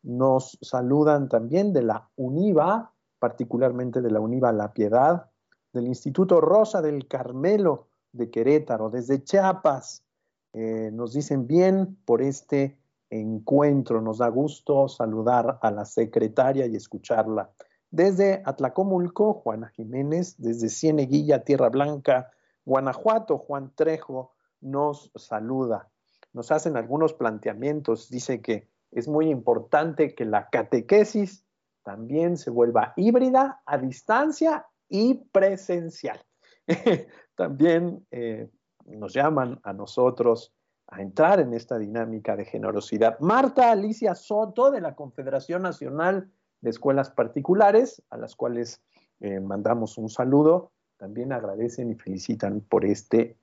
[0.04, 5.30] Nos saludan también de la UNIVA, particularmente de la UNIVA La Piedad,
[5.72, 10.04] del Instituto Rosa del Carmelo de Querétaro, desde Chiapas,
[10.52, 12.78] eh, nos dicen bien por este
[13.10, 14.02] encuentro.
[14.02, 17.50] Nos da gusto saludar a la secretaria y escucharla.
[17.94, 22.32] Desde Atlacomulco, Juana Jiménez, desde Cieneguilla, Tierra Blanca,
[22.66, 25.92] Guanajuato, Juan Trejo nos saluda.
[26.32, 28.10] Nos hacen algunos planteamientos.
[28.10, 31.46] Dice que es muy importante que la catequesis
[31.84, 36.20] también se vuelva híbrida, a distancia y presencial.
[37.36, 38.50] también eh,
[38.88, 40.52] nos llaman a nosotros
[40.88, 43.20] a entrar en esta dinámica de generosidad.
[43.20, 46.32] Marta Alicia Soto de la Confederación Nacional
[46.64, 48.82] de Escuelas Particulares, a las cuales
[49.20, 53.38] eh, mandamos un saludo, también agradecen y felicitan por este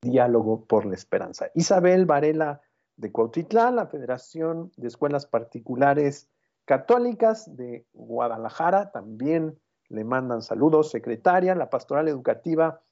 [0.00, 1.50] diálogo por la esperanza.
[1.54, 2.60] Isabel Varela
[2.96, 6.30] de Cuautitlán, la Federación de Escuelas Particulares
[6.64, 9.58] Católicas de Guadalajara, también
[9.88, 10.92] le mandan saludos.
[10.92, 12.82] Secretaria, la Pastoral Educativa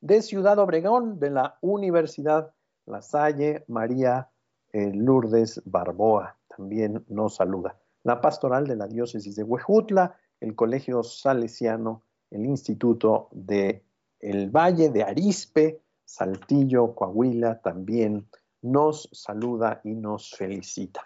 [0.00, 2.54] de Ciudad Obregón, de la Universidad
[2.86, 4.30] La Salle, María
[4.72, 7.76] eh, Lourdes Barboa, también nos saluda.
[8.06, 13.82] La pastoral de la diócesis de Huejutla, el Colegio Salesiano, el Instituto de
[14.20, 18.28] El Valle de Arispe, Saltillo, Coahuila, también
[18.62, 21.00] nos saluda y nos felicita.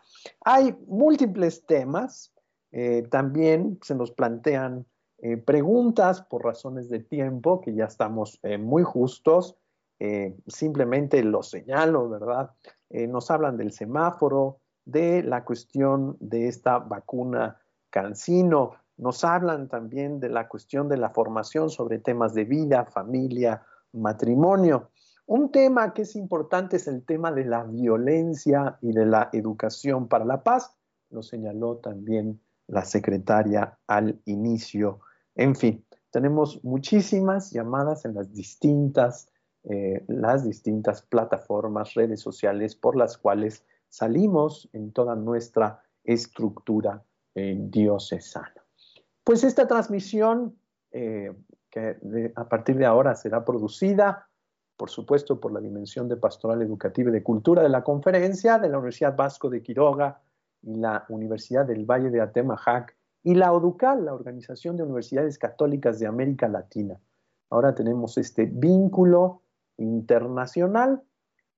[0.44, 2.34] Hay múltiples temas,
[2.70, 4.84] eh, también se nos plantean
[5.22, 9.57] eh, preguntas por razones de tiempo, que ya estamos eh, muy justos,
[10.46, 12.53] simplemente lo señalo, ¿verdad?
[12.88, 17.61] nos hablan del semáforo, de la cuestión de esta vacuna
[17.91, 23.62] cancino, nos hablan también de la cuestión de la formación sobre temas de vida, familia,
[23.93, 24.91] matrimonio.
[25.26, 30.09] Un tema que es importante es el tema de la violencia y de la educación
[30.09, 30.76] para la paz,
[31.11, 35.01] lo señaló también la secretaria al inicio
[35.35, 39.28] en fin, tenemos muchísimas llamadas en las distintas,
[39.64, 47.57] eh, las distintas plataformas, redes sociales por las cuales salimos en toda nuestra estructura eh,
[47.59, 48.64] diocesana.
[49.22, 50.57] Pues esta transmisión,
[50.93, 51.36] eh,
[51.68, 54.28] que a partir de ahora será producida,
[54.76, 58.70] por supuesto, por la Dimensión de Pastoral Educativa y de Cultura de la Conferencia de
[58.70, 60.22] la Universidad Vasco de Quiroga
[60.62, 65.99] y la Universidad del Valle de Atemajac, y la ODUCAL, la Organización de Universidades Católicas
[65.99, 66.99] de América Latina.
[67.51, 69.43] Ahora tenemos este vínculo
[69.76, 71.03] internacional.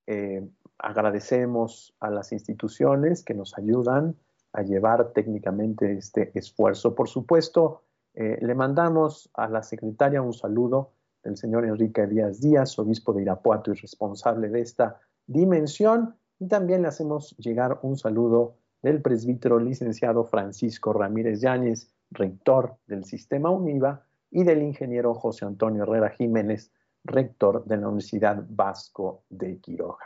[0.07, 0.49] Eh,
[0.79, 4.17] agradecemos a las instituciones que nos ayudan
[4.53, 6.95] a llevar técnicamente este esfuerzo.
[6.95, 7.83] Por supuesto,
[8.15, 10.93] eh, le mandamos a la secretaria un saludo
[11.23, 16.83] del señor Enrique Díaz Díaz, obispo de Irapuato y responsable de esta dimensión, y también
[16.83, 24.05] le hacemos llegar un saludo del presbítero licenciado Francisco Ramírez Yáñez, rector del Sistema UNIVA,
[24.33, 26.73] y del ingeniero José Antonio Herrera Jiménez,
[27.05, 30.05] rector de la Universidad Vasco de Quiroga.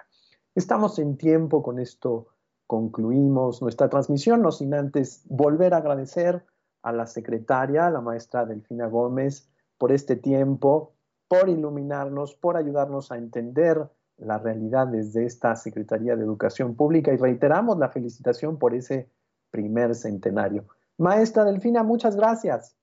[0.55, 2.29] Estamos en tiempo, con esto
[2.67, 6.45] concluimos nuestra transmisión, no sin antes volver a agradecer
[6.83, 10.95] a la secretaria, la maestra Delfina Gómez, por este tiempo,
[11.29, 17.17] por iluminarnos, por ayudarnos a entender la realidad desde esta Secretaría de Educación Pública y
[17.17, 19.11] reiteramos la felicitación por ese
[19.51, 20.67] primer centenario.
[20.99, 22.77] Maestra Delfina, muchas gracias.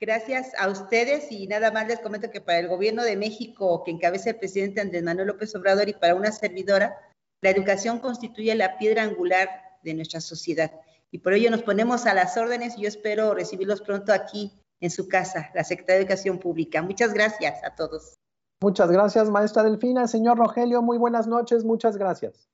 [0.00, 3.90] Gracias a ustedes y nada más les comento que para el gobierno de México que
[3.90, 6.96] encabeza el presidente Andrés Manuel López Obrador y para una servidora,
[7.42, 9.50] la educación constituye la piedra angular
[9.82, 10.72] de nuestra sociedad
[11.10, 14.90] y por ello nos ponemos a las órdenes y yo espero recibirlos pronto aquí en
[14.90, 16.80] su casa, la Secretaría de Educación Pública.
[16.80, 18.14] Muchas gracias a todos.
[18.62, 20.08] Muchas gracias, maestra Delfina.
[20.08, 22.48] Señor Rogelio, muy buenas noches, muchas gracias.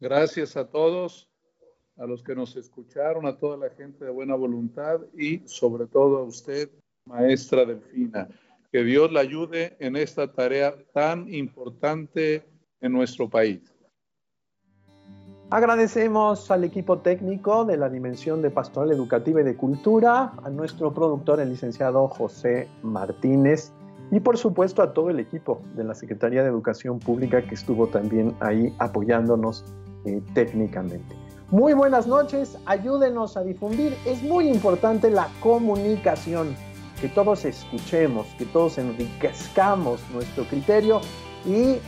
[0.00, 1.27] Gracias a todos,
[1.98, 6.18] a los que nos escucharon, a toda la gente de buena voluntad y sobre todo
[6.18, 6.70] a usted,
[7.04, 8.28] maestra Delfina.
[8.70, 12.44] Que Dios la ayude en esta tarea tan importante
[12.80, 13.60] en nuestro país.
[15.50, 20.92] Agradecemos al equipo técnico de la Dimensión de Pastoral Educativa y de Cultura, a nuestro
[20.92, 23.72] productor, el licenciado José Martínez,
[24.10, 27.86] y por supuesto a todo el equipo de la Secretaría de Educación Pública que estuvo
[27.86, 29.64] también ahí apoyándonos
[30.04, 31.27] eh, técnicamente.
[31.50, 33.96] Muy buenas noches, ayúdenos a difundir.
[34.04, 36.54] Es muy importante la comunicación,
[37.00, 41.00] que todos escuchemos, que todos enriquezcamos nuestro criterio
[41.46, 41.78] y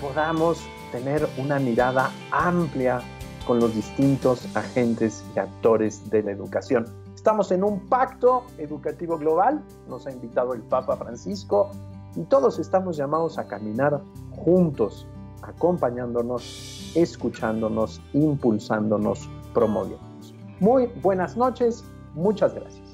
[0.00, 3.02] podamos tener una mirada amplia
[3.46, 6.86] con los distintos agentes y actores de la educación.
[7.14, 11.70] Estamos en un pacto educativo global, nos ha invitado el Papa Francisco
[12.16, 14.00] y todos estamos llamados a caminar
[14.30, 15.06] juntos,
[15.50, 20.34] acompañándonos, escuchándonos, impulsándonos, promoviéndonos.
[20.60, 21.84] Muy buenas noches,
[22.14, 22.89] muchas gracias.